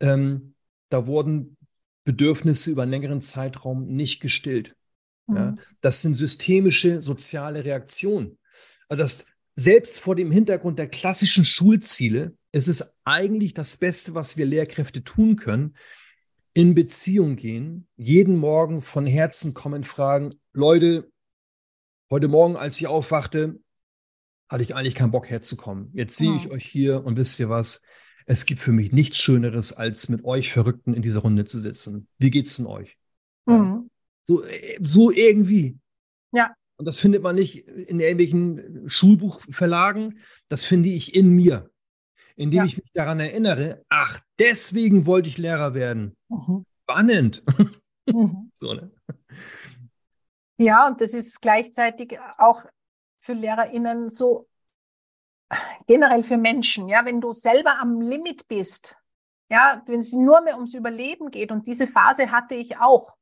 ähm, 0.00 0.54
da 0.90 1.06
wurden 1.06 1.56
Bedürfnisse 2.04 2.70
über 2.70 2.82
einen 2.82 2.90
längeren 2.90 3.20
Zeitraum 3.20 3.86
nicht 3.86 4.20
gestillt. 4.20 4.76
Ja, 5.26 5.52
mhm. 5.52 5.58
das 5.80 6.02
sind 6.02 6.16
systemische 6.16 7.00
soziale 7.00 7.64
Reaktionen. 7.64 8.38
Also 8.88 9.02
das, 9.02 9.26
selbst 9.56 10.00
vor 10.00 10.14
dem 10.14 10.30
Hintergrund 10.30 10.78
der 10.78 10.88
klassischen 10.88 11.44
Schulziele 11.44 12.36
ist 12.54 12.68
es 12.68 12.94
eigentlich 13.04 13.52
das 13.52 13.76
Beste, 13.76 14.14
was 14.14 14.36
wir 14.36 14.46
Lehrkräfte 14.46 15.02
tun 15.02 15.34
können, 15.34 15.76
in 16.52 16.74
Beziehung 16.74 17.34
gehen, 17.34 17.88
jeden 17.96 18.36
Morgen 18.36 18.80
von 18.80 19.06
Herzen 19.06 19.54
kommen, 19.54 19.82
fragen, 19.82 20.36
Leute, 20.52 21.10
heute 22.10 22.28
Morgen, 22.28 22.54
als 22.54 22.80
ich 22.80 22.86
aufwachte, 22.86 23.58
hatte 24.48 24.62
ich 24.62 24.76
eigentlich 24.76 24.94
keinen 24.94 25.10
Bock 25.10 25.30
herzukommen. 25.30 25.90
Jetzt 25.94 26.16
sehe 26.16 26.36
ich 26.36 26.48
euch 26.48 26.64
hier 26.64 27.04
und 27.04 27.16
wisst 27.16 27.40
ihr 27.40 27.48
was? 27.48 27.82
Es 28.24 28.46
gibt 28.46 28.60
für 28.60 28.70
mich 28.70 28.92
nichts 28.92 29.16
Schöneres, 29.16 29.72
als 29.72 30.08
mit 30.08 30.24
euch 30.24 30.52
Verrückten 30.52 30.94
in 30.94 31.02
dieser 31.02 31.20
Runde 31.20 31.44
zu 31.44 31.58
sitzen. 31.58 32.06
Wie 32.18 32.30
geht's 32.30 32.56
denn 32.56 32.66
euch? 32.66 32.96
Mhm. 33.46 33.90
So, 34.28 34.44
äh, 34.44 34.78
so 34.80 35.10
irgendwie. 35.10 35.76
Ja. 36.30 36.54
Und 36.76 36.86
das 36.86 37.00
findet 37.00 37.22
man 37.22 37.34
nicht 37.34 37.66
in 37.66 37.98
irgendwelchen 37.98 38.88
Schulbuchverlagen, 38.88 40.20
das 40.48 40.62
finde 40.62 40.88
ich 40.88 41.16
in 41.16 41.30
mir, 41.30 41.68
indem 42.36 42.58
ja. 42.58 42.64
ich 42.64 42.76
mich 42.76 42.90
daran 42.92 43.20
erinnere, 43.20 43.84
ach, 43.88 44.20
deswegen 44.38 45.06
wollte 45.06 45.28
ich 45.28 45.38
Lehrer 45.38 45.74
werden. 45.74 46.16
Mhm. 46.28 46.64
Spannend. 46.82 47.42
Mhm. 48.06 48.50
so, 48.54 48.74
ne? 48.74 48.90
Ja, 50.56 50.86
und 50.86 51.00
das 51.00 51.14
ist 51.14 51.40
gleichzeitig 51.40 52.18
auch 52.38 52.64
für 53.18 53.32
LehrerInnen 53.32 54.08
so 54.08 54.48
generell 55.86 56.22
für 56.22 56.36
Menschen, 56.36 56.88
ja, 56.88 57.04
wenn 57.04 57.20
du 57.20 57.32
selber 57.32 57.78
am 57.78 58.00
Limit 58.00 58.48
bist, 58.48 58.96
ja, 59.50 59.82
wenn 59.86 60.00
es 60.00 60.12
nur 60.12 60.40
mehr 60.40 60.56
ums 60.56 60.74
Überleben 60.74 61.30
geht, 61.30 61.52
und 61.52 61.66
diese 61.66 61.86
Phase 61.86 62.30
hatte 62.30 62.54
ich 62.54 62.78
auch, 62.78 63.16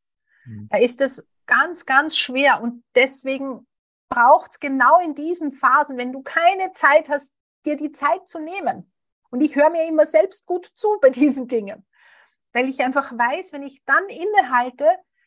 mhm. 0.44 0.68
da 0.70 0.78
ist 0.78 1.00
es 1.00 1.28
ganz, 1.46 1.84
ganz 1.84 2.16
schwer. 2.16 2.62
Und 2.62 2.84
deswegen 2.94 3.66
braucht 4.08 4.52
es 4.52 4.60
genau 4.60 5.00
in 5.00 5.14
diesen 5.14 5.52
Phasen, 5.52 5.98
wenn 5.98 6.12
du 6.12 6.22
keine 6.22 6.70
Zeit 6.70 7.08
hast, 7.08 7.34
dir 7.66 7.76
die 7.76 7.92
Zeit 7.92 8.28
zu 8.28 8.38
nehmen. 8.38 8.91
Und 9.32 9.40
ich 9.40 9.56
höre 9.56 9.70
mir 9.70 9.88
immer 9.88 10.04
selbst 10.04 10.44
gut 10.44 10.66
zu 10.66 10.98
bei 11.00 11.08
diesen 11.08 11.48
Dingen, 11.48 11.86
weil 12.52 12.68
ich 12.68 12.80
einfach 12.80 13.12
weiß, 13.12 13.54
wenn 13.54 13.62
ich 13.62 13.82
dann 13.86 14.04
innehalte, 14.08 14.86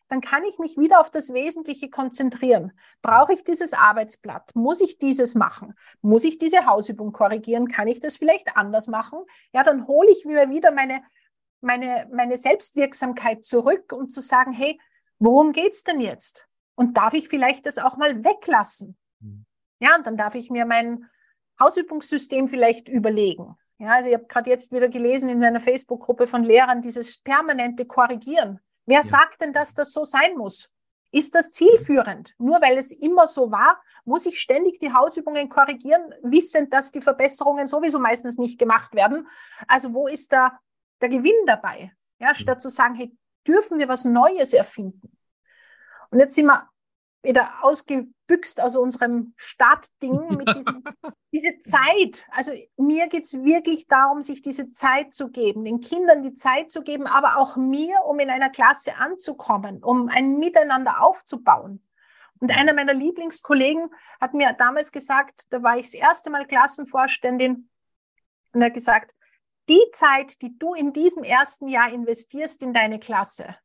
dann 0.10 0.22
kann 0.22 0.44
ich 0.44 0.60
mich 0.60 0.78
wieder 0.78 1.00
auf 1.00 1.10
das 1.10 1.34
Wesentliche 1.34 1.90
konzentrieren. 1.90 2.72
Brauche 3.02 3.34
ich 3.34 3.44
dieses 3.44 3.74
Arbeitsblatt? 3.74 4.56
Muss 4.56 4.80
ich 4.80 5.00
dieses 5.00 5.34
machen? 5.34 5.74
Muss 6.02 6.24
ich 6.24 6.38
diese 6.38 6.68
Hausübung 6.68 7.14
korrigieren? 7.14 7.68
Kann 7.68 7.88
ich 7.88 8.00
das 8.00 8.18
vielleicht 8.18 8.56
anders 8.56 8.88
machen? 8.88 9.20
Ja, 9.52 9.64
dann 9.64 9.88
hole 9.88 10.12
ich 10.12 10.24
mir 10.24 10.52
wieder 10.52 10.70
meine, 10.70 11.02
meine, 11.62 12.08
meine 12.14 12.38
Selbstwirksamkeit 12.38 13.44
zurück, 13.44 13.92
um 13.92 14.08
zu 14.08 14.22
sagen, 14.22 14.54
hey, 14.54 14.80
worum 15.18 15.52
geht's 15.52 15.84
denn 15.84 16.00
jetzt? 16.00 16.48
Und 16.76 16.96
darf 16.96 17.16
ich 17.16 17.28
vielleicht 17.28 17.66
das 17.66 17.80
auch 17.80 17.98
mal 17.98 18.24
weglassen? 18.24 18.96
Mhm. 19.20 19.48
Ja, 19.80 19.96
und 19.96 20.06
dann 20.06 20.18
darf 20.18 20.36
ich 20.36 20.52
mir 20.52 20.68
mein 20.68 21.10
Hausübungssystem 21.60 22.48
vielleicht 22.48 22.88
überlegen. 22.88 23.58
Ja, 23.78 23.92
also 23.92 24.10
ich 24.10 24.16
habe 24.16 24.26
gerade 24.26 24.50
jetzt 24.50 24.72
wieder 24.72 24.88
gelesen 24.88 25.30
in 25.30 25.40
seiner 25.40 25.60
Facebook-Gruppe 25.60 26.28
von 26.28 26.44
Lehrern 26.44 26.82
dieses 26.82 27.22
permanente 27.22 27.86
Korrigieren. 27.86 28.60
Wer 28.86 28.98
ja. 28.98 29.04
sagt 29.04 29.42
denn, 29.42 29.54
dass 29.54 29.74
das 29.74 29.92
so 29.92 30.04
sein 30.04 30.38
muss? 30.38 30.74
Ist 31.12 31.36
das 31.36 31.52
zielführend? 31.52 32.34
Nur 32.38 32.62
weil 32.62 32.78
es 32.78 32.92
immer 32.92 33.28
so 33.28 33.52
war, 33.52 33.82
muss 34.04 34.26
ich 34.26 34.40
ständig 34.40 34.80
die 34.80 34.92
Hausübungen 34.92 35.50
korrigieren, 35.50 36.14
wissend, 36.24 36.74
dass 36.74 36.92
die 36.92 37.02
Verbesserungen 37.02 37.68
sowieso 37.68 38.00
meistens 38.00 38.38
nicht 38.38 38.60
gemacht 38.60 38.94
werden. 38.94 39.28
Also 39.68 39.94
wo 39.94 40.08
ist 40.08 40.34
da 40.34 40.60
der 41.02 41.10
Gewinn 41.10 41.46
dabei? 41.46 41.94
Ja, 42.20 42.36
statt 42.36 42.62
zu 42.62 42.70
sagen, 42.70 42.96
hey, 42.96 43.16
dürfen 43.48 43.80
wir 43.80 43.88
was 43.88 44.06
Neues 44.06 44.54
erfinden. 44.54 45.18
Und 46.12 46.20
jetzt 46.20 46.36
sind 46.36 46.48
wir 46.48 46.70
wieder 47.26 47.52
ausgebüxt 47.62 48.62
aus 48.62 48.78
unserem 48.78 49.34
Startding 49.36 50.28
mit 50.38 50.56
diesem, 50.56 50.84
diese 51.34 51.60
Zeit. 51.60 52.26
Also 52.32 52.54
mir 52.78 53.08
geht 53.08 53.26
es 53.26 53.44
wirklich 53.44 53.88
darum, 53.88 54.22
sich 54.22 54.42
diese 54.42 54.72
Zeit 54.72 55.14
zu 55.14 55.30
geben, 55.30 55.66
den 55.66 55.82
Kindern 55.82 56.24
die 56.24 56.34
Zeit 56.34 56.72
zu 56.72 56.82
geben, 56.82 57.08
aber 57.08 57.38
auch 57.38 57.58
mir, 57.58 57.98
um 58.06 58.20
in 58.20 58.30
einer 58.30 58.50
Klasse 58.50 58.96
anzukommen, 58.96 59.84
um 59.84 60.10
ein 60.10 60.40
Miteinander 60.40 61.02
aufzubauen. 61.02 61.82
Und 62.40 62.56
einer 62.56 62.74
meiner 62.74 62.94
Lieblingskollegen 62.94 63.90
hat 64.20 64.34
mir 64.34 64.54
damals 64.54 64.92
gesagt, 64.92 65.44
da 65.50 65.64
war 65.64 65.78
ich 65.78 65.86
das 65.86 65.94
erste 65.94 66.30
Mal 66.30 66.46
Klassenvorständin, 66.46 67.70
und 68.56 68.62
er 68.62 68.68
hat 68.68 68.74
gesagt, 68.74 69.14
die 69.68 69.84
Zeit, 69.92 70.42
die 70.42 70.58
du 70.58 70.74
in 70.74 70.94
diesem 70.94 71.24
ersten 71.24 71.68
Jahr 71.68 71.92
investierst 71.92 72.62
in 72.62 72.74
deine 72.74 73.00
Klasse, 73.00 73.56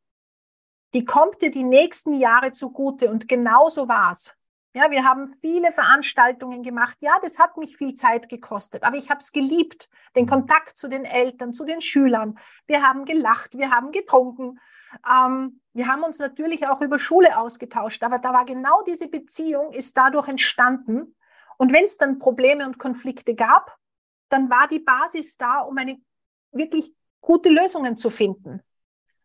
die 0.94 1.04
kommt 1.04 1.42
dir 1.42 1.50
die 1.50 1.64
nächsten 1.64 2.14
Jahre 2.14 2.52
zugute. 2.52 3.10
Und 3.10 3.28
genau 3.28 3.68
so 3.68 3.88
war's. 3.88 4.36
Ja, 4.72 4.88
wir 4.92 5.04
haben 5.04 5.26
viele 5.26 5.72
Veranstaltungen 5.72 6.62
gemacht. 6.62 6.98
Ja, 7.00 7.18
das 7.20 7.40
hat 7.40 7.56
mich 7.56 7.76
viel 7.76 7.94
Zeit 7.94 8.28
gekostet, 8.28 8.84
aber 8.84 8.96
ich 8.96 9.10
habe 9.10 9.18
es 9.18 9.32
geliebt, 9.32 9.88
den 10.14 10.26
mhm. 10.26 10.28
Kontakt 10.28 10.76
zu 10.76 10.88
den 10.88 11.04
Eltern, 11.04 11.52
zu 11.52 11.64
den 11.64 11.80
Schülern. 11.80 12.38
Wir 12.66 12.82
haben 12.82 13.04
gelacht, 13.04 13.58
wir 13.58 13.70
haben 13.72 13.90
getrunken. 13.90 14.60
Ähm, 15.08 15.60
wir 15.72 15.88
haben 15.88 16.04
uns 16.04 16.20
natürlich 16.20 16.68
auch 16.68 16.80
über 16.82 17.00
Schule 17.00 17.36
ausgetauscht, 17.36 18.02
aber 18.04 18.20
da 18.20 18.32
war 18.32 18.44
genau 18.44 18.82
diese 18.82 19.08
Beziehung, 19.08 19.72
ist 19.72 19.96
dadurch 19.96 20.28
entstanden. 20.28 21.16
Und 21.58 21.72
wenn 21.72 21.84
es 21.84 21.98
dann 21.98 22.20
Probleme 22.20 22.64
und 22.64 22.78
Konflikte 22.78 23.34
gab, 23.34 23.76
dann 24.28 24.50
war 24.50 24.68
die 24.68 24.78
Basis 24.78 25.36
da, 25.36 25.60
um 25.60 25.76
eine 25.78 26.00
wirklich 26.52 26.94
gute 27.20 27.48
Lösungen 27.48 27.96
zu 27.96 28.08
finden, 28.08 28.62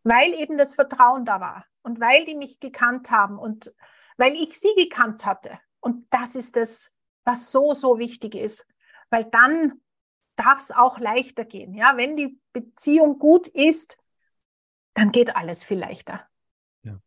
weil 0.05 0.33
eben 0.35 0.57
das 0.57 0.75
Vertrauen 0.75 1.25
da 1.25 1.41
war 1.41 1.65
und 1.81 1.99
weil 1.99 2.25
die 2.25 2.35
mich 2.35 2.59
gekannt 2.59 3.11
haben 3.11 3.37
und 3.37 3.73
weil 4.17 4.33
ich 4.33 4.57
sie 4.57 4.73
gekannt 4.77 5.25
hatte. 5.25 5.59
Und 5.81 6.05
das 6.11 6.35
ist 6.35 6.55
das 6.55 6.97
was 7.25 7.51
so, 7.51 7.73
so 7.73 7.97
wichtig 7.97 8.35
ist, 8.35 8.67
weil 9.09 9.25
dann 9.25 9.81
darf 10.35 10.59
es 10.59 10.71
auch 10.71 10.99
leichter 10.99 11.43
gehen. 11.43 11.73
Ja, 11.73 11.93
wenn 11.97 12.15
die 12.15 12.39
Beziehung 12.53 13.17
gut 13.17 13.47
ist, 13.47 13.97
dann 14.93 15.11
geht 15.11 15.35
alles 15.35 15.63
viel 15.63 15.79
leichter. 15.79 16.21
Ja. 16.83 16.99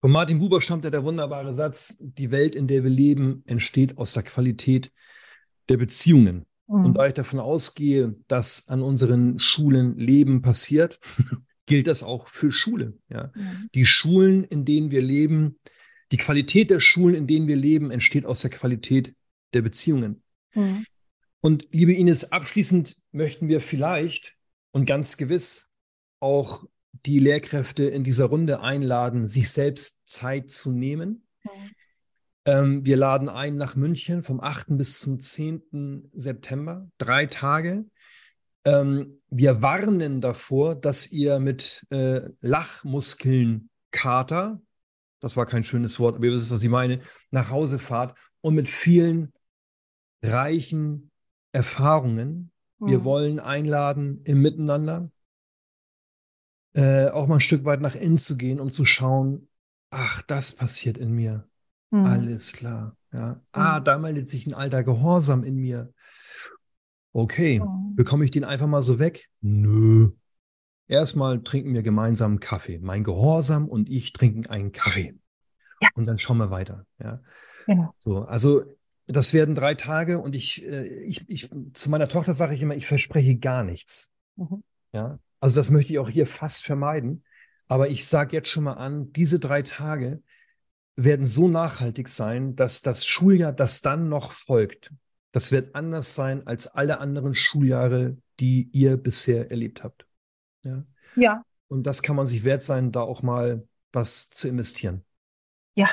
Von 0.00 0.12
Martin 0.12 0.38
Buber 0.38 0.62
stammt 0.62 0.84
ja 0.84 0.90
der 0.90 1.04
wunderbare 1.04 1.52
Satz, 1.52 1.98
die 2.00 2.30
Welt, 2.30 2.54
in 2.54 2.68
der 2.68 2.84
wir 2.84 2.90
leben, 2.90 3.42
entsteht 3.46 3.98
aus 3.98 4.14
der 4.14 4.22
Qualität 4.22 4.90
der 5.68 5.76
Beziehungen. 5.76 6.46
Mhm. 6.68 6.86
Und 6.86 6.94
da 6.94 7.06
ich 7.06 7.14
davon 7.14 7.38
ausgehe, 7.38 8.16
dass 8.28 8.66
an 8.68 8.82
unseren 8.82 9.38
Schulen 9.38 9.98
Leben 9.98 10.40
passiert, 10.40 10.98
gilt 11.66 11.86
das 11.86 12.02
auch 12.02 12.28
für 12.28 12.52
Schule. 12.52 12.98
Ja. 13.08 13.32
Mhm. 13.34 13.68
Die 13.74 13.86
Schulen, 13.86 14.44
in 14.44 14.64
denen 14.64 14.90
wir 14.90 15.02
leben, 15.02 15.58
die 16.10 16.16
Qualität 16.16 16.70
der 16.70 16.80
Schulen, 16.80 17.14
in 17.14 17.26
denen 17.26 17.48
wir 17.48 17.56
leben, 17.56 17.90
entsteht 17.90 18.26
aus 18.26 18.42
der 18.42 18.50
Qualität 18.50 19.14
der 19.54 19.62
Beziehungen. 19.62 20.22
Mhm. 20.54 20.84
Und 21.40 21.68
liebe 21.72 21.92
Ines, 21.92 22.30
abschließend 22.30 22.96
möchten 23.10 23.48
wir 23.48 23.60
vielleicht 23.60 24.36
und 24.70 24.86
ganz 24.86 25.16
gewiss 25.16 25.70
auch 26.20 26.64
die 27.06 27.18
Lehrkräfte 27.18 27.84
in 27.84 28.04
dieser 28.04 28.26
Runde 28.26 28.60
einladen, 28.60 29.26
sich 29.26 29.50
selbst 29.50 30.00
Zeit 30.04 30.50
zu 30.50 30.72
nehmen. 30.72 31.26
Mhm. 31.42 31.50
Ähm, 32.44 32.86
wir 32.86 32.96
laden 32.96 33.28
ein 33.28 33.56
nach 33.56 33.76
München 33.76 34.22
vom 34.22 34.40
8. 34.40 34.76
bis 34.76 35.00
zum 35.00 35.20
10. 35.20 36.10
September, 36.12 36.88
drei 36.98 37.26
Tage. 37.26 37.86
Ähm, 38.64 39.20
wir 39.28 39.62
warnen 39.62 40.20
davor, 40.20 40.74
dass 40.74 41.10
ihr 41.10 41.40
mit 41.40 41.86
äh, 41.90 42.20
Lachmuskelnkater, 42.40 44.60
das 45.20 45.36
war 45.36 45.46
kein 45.46 45.64
schönes 45.64 45.98
Wort, 45.98 46.16
aber 46.16 46.26
ihr 46.26 46.32
wisst, 46.32 46.50
was 46.50 46.62
ich 46.62 46.68
meine, 46.68 47.00
nach 47.30 47.48
Hause 47.50 47.78
fahrt 47.78 48.18
und 48.40 48.54
mit 48.54 48.68
vielen 48.68 49.32
reichen 50.22 51.10
Erfahrungen. 51.52 52.52
Mhm. 52.78 52.86
Wir 52.86 53.04
wollen 53.04 53.40
einladen, 53.40 54.20
im 54.24 54.42
Miteinander 54.42 55.10
äh, 56.74 57.08
auch 57.08 57.26
mal 57.26 57.36
ein 57.36 57.40
Stück 57.40 57.64
weit 57.64 57.80
nach 57.80 57.94
innen 57.94 58.18
zu 58.18 58.36
gehen, 58.36 58.60
um 58.60 58.70
zu 58.70 58.84
schauen, 58.84 59.48
ach, 59.90 60.22
das 60.22 60.54
passiert 60.54 60.96
in 60.96 61.12
mir. 61.12 61.48
Mhm. 61.90 62.06
Alles 62.06 62.52
klar. 62.52 62.96
Ja. 63.12 63.40
Ah, 63.52 63.80
da 63.80 63.98
meldet 63.98 64.28
sich 64.28 64.46
ein 64.46 64.54
alter 64.54 64.82
Gehorsam 64.82 65.44
in 65.44 65.56
mir. 65.56 65.92
Okay, 67.12 67.62
bekomme 67.94 68.24
ich 68.24 68.30
den 68.30 68.44
einfach 68.44 68.66
mal 68.66 68.82
so 68.82 68.98
weg? 68.98 69.28
Nö. 69.40 70.10
Erstmal 70.88 71.42
trinken 71.42 71.74
wir 71.74 71.82
gemeinsam 71.82 72.32
einen 72.32 72.40
Kaffee. 72.40 72.78
Mein 72.78 73.04
Gehorsam 73.04 73.68
und 73.68 73.88
ich 73.88 74.12
trinken 74.12 74.46
einen 74.46 74.72
Kaffee. 74.72 75.14
Ja. 75.80 75.88
Und 75.94 76.06
dann 76.06 76.18
schauen 76.18 76.38
wir 76.38 76.50
weiter. 76.50 76.86
Ja. 76.98 77.20
Genau. 77.66 77.94
So, 77.98 78.24
also 78.24 78.62
das 79.06 79.34
werden 79.34 79.54
drei 79.54 79.74
Tage 79.74 80.18
und 80.18 80.34
ich, 80.34 80.64
äh, 80.64 80.86
ich, 81.04 81.28
ich 81.28 81.50
zu 81.72 81.90
meiner 81.90 82.08
Tochter 82.08 82.34
sage 82.34 82.54
ich 82.54 82.62
immer, 82.62 82.74
ich 82.74 82.86
verspreche 82.86 83.36
gar 83.36 83.64
nichts. 83.64 84.12
Mhm. 84.36 84.62
Ja, 84.92 85.18
also 85.40 85.56
das 85.56 85.70
möchte 85.70 85.92
ich 85.92 85.98
auch 85.98 86.08
hier 86.08 86.26
fast 86.26 86.64
vermeiden. 86.64 87.24
Aber 87.68 87.88
ich 87.88 88.06
sage 88.06 88.36
jetzt 88.36 88.48
schon 88.48 88.64
mal 88.64 88.74
an, 88.74 89.12
diese 89.12 89.38
drei 89.38 89.62
Tage 89.62 90.22
werden 90.94 91.26
so 91.26 91.48
nachhaltig 91.48 92.08
sein, 92.08 92.54
dass 92.54 92.82
das 92.82 93.06
Schuljahr, 93.06 93.52
das 93.52 93.80
dann 93.80 94.08
noch 94.08 94.32
folgt, 94.32 94.92
das 95.32 95.50
wird 95.50 95.74
anders 95.74 96.14
sein 96.14 96.46
als 96.46 96.68
alle 96.68 96.98
anderen 96.98 97.34
Schuljahre, 97.34 98.18
die 98.38 98.68
ihr 98.72 98.96
bisher 98.96 99.50
erlebt 99.50 99.82
habt. 99.82 100.06
Ja. 100.62 100.84
ja. 101.16 101.44
Und 101.68 101.84
das 101.84 102.02
kann 102.02 102.16
man 102.16 102.26
sich 102.26 102.44
wert 102.44 102.62
sein, 102.62 102.92
da 102.92 103.00
auch 103.00 103.22
mal 103.22 103.66
was 103.92 104.28
zu 104.30 104.48
investieren. 104.48 105.04
Ja. 105.74 105.88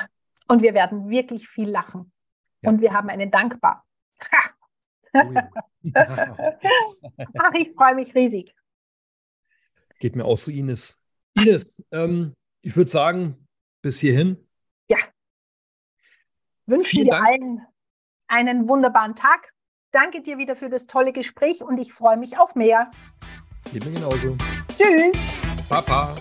Und 0.46 0.62
wir 0.62 0.74
werden 0.74 1.08
wirklich 1.08 1.48
viel 1.48 1.68
lachen. 1.68 2.12
Ja. 2.60 2.70
Und 2.70 2.80
wir 2.82 2.92
haben 2.92 3.08
eine 3.08 3.30
dankbar. 3.30 3.86
Oh 5.14 5.32
ja. 5.82 6.36
Ach, 7.38 7.52
ich 7.58 7.72
freue 7.74 7.94
mich 7.94 8.14
riesig. 8.14 8.54
Geht 9.98 10.16
mir 10.16 10.24
auch 10.24 10.36
so, 10.36 10.50
Ines. 10.50 11.02
Ines, 11.34 11.82
ähm, 11.90 12.34
ich 12.60 12.76
würde 12.76 12.90
sagen, 12.90 13.48
bis 13.80 14.00
hierhin. 14.00 14.48
Ja. 14.88 14.98
Wünschen 16.66 16.86
Vielen 16.86 17.06
wir 17.06 17.12
Dank. 17.12 17.26
allen 17.26 17.66
einen 18.30 18.68
wunderbaren 18.68 19.14
Tag. 19.14 19.52
Danke 19.92 20.22
dir 20.22 20.38
wieder 20.38 20.54
für 20.54 20.68
das 20.68 20.86
tolle 20.86 21.12
Gespräch 21.12 21.62
und 21.62 21.78
ich 21.78 21.92
freue 21.92 22.16
mich 22.16 22.38
auf 22.38 22.54
mehr. 22.54 22.90
Geht 23.72 23.84
mir 23.84 23.92
genauso. 23.92 24.36
Tschüss. 24.68 25.16
Papa. 25.68 26.16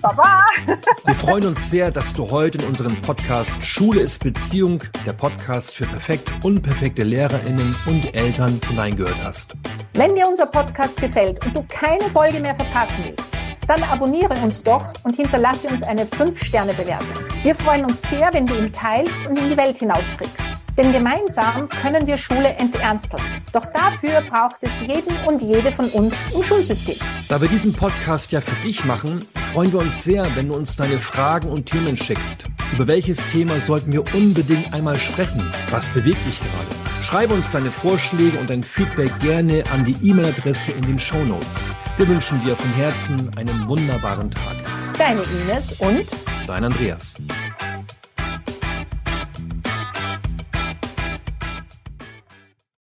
Baba. 0.00 0.40
Wir 1.04 1.14
freuen 1.14 1.44
uns 1.46 1.68
sehr, 1.68 1.90
dass 1.90 2.14
du 2.14 2.30
heute 2.30 2.58
in 2.58 2.64
unserem 2.64 2.96
Podcast 3.02 3.64
Schule 3.66 4.00
ist 4.00 4.24
Beziehung, 4.24 4.82
der 5.04 5.12
Podcast 5.12 5.76
für 5.76 5.84
perfekt 5.84 6.30
unperfekte 6.42 7.02
LehrerInnen 7.02 7.74
und 7.86 8.14
Eltern 8.14 8.60
hineingehört 8.66 9.22
hast. 9.22 9.54
Wenn 9.92 10.14
dir 10.14 10.26
unser 10.26 10.46
Podcast 10.46 10.98
gefällt 11.00 11.44
und 11.44 11.54
du 11.54 11.64
keine 11.68 12.08
Folge 12.10 12.40
mehr 12.40 12.54
verpassen 12.54 13.04
willst, 13.04 13.34
dann 13.66 13.82
abonniere 13.82 14.34
uns 14.42 14.62
doch 14.62 14.92
und 15.04 15.16
hinterlasse 15.16 15.68
uns 15.68 15.82
eine 15.82 16.04
5-Sterne-Bewertung. 16.04 17.24
Wir 17.42 17.54
freuen 17.54 17.84
uns 17.84 18.02
sehr, 18.02 18.32
wenn 18.32 18.46
du 18.46 18.54
ihn 18.54 18.72
teilst 18.72 19.26
und 19.26 19.38
in 19.38 19.50
die 19.50 19.56
Welt 19.56 19.78
hinaustrickst. 19.78 20.53
Denn 20.76 20.92
gemeinsam 20.92 21.68
können 21.68 22.06
wir 22.06 22.18
Schule 22.18 22.54
enternsteln. 22.54 23.22
Doch 23.52 23.66
dafür 23.66 24.20
braucht 24.22 24.62
es 24.62 24.80
jeden 24.80 25.16
und 25.26 25.40
jede 25.40 25.70
von 25.70 25.86
uns 25.90 26.24
im 26.34 26.42
Schulsystem. 26.42 26.96
Da 27.28 27.40
wir 27.40 27.48
diesen 27.48 27.72
Podcast 27.72 28.32
ja 28.32 28.40
für 28.40 28.60
dich 28.62 28.84
machen, 28.84 29.26
freuen 29.52 29.72
wir 29.72 29.80
uns 29.80 30.02
sehr, 30.02 30.26
wenn 30.34 30.48
du 30.48 30.54
uns 30.54 30.76
deine 30.76 30.98
Fragen 30.98 31.48
und 31.48 31.66
Themen 31.66 31.96
schickst. 31.96 32.46
Über 32.72 32.88
welches 32.88 33.24
Thema 33.28 33.60
sollten 33.60 33.92
wir 33.92 34.02
unbedingt 34.14 34.72
einmal 34.72 34.96
sprechen? 34.96 35.48
Was 35.70 35.90
bewegt 35.90 36.26
dich 36.26 36.40
gerade? 36.40 36.84
Schreibe 37.04 37.34
uns 37.34 37.50
deine 37.50 37.70
Vorschläge 37.70 38.38
und 38.38 38.50
dein 38.50 38.64
Feedback 38.64 39.10
gerne 39.20 39.62
an 39.70 39.84
die 39.84 39.96
E-Mail-Adresse 40.02 40.72
in 40.72 40.82
den 40.82 40.98
Show 40.98 41.22
Notes. 41.22 41.68
Wir 41.98 42.08
wünschen 42.08 42.42
dir 42.42 42.56
von 42.56 42.72
Herzen 42.72 43.30
einen 43.36 43.68
wunderbaren 43.68 44.30
Tag. 44.30 44.56
Deine 44.98 45.22
Ines 45.22 45.74
und 45.74 46.06
dein 46.46 46.64
Andreas. 46.64 47.16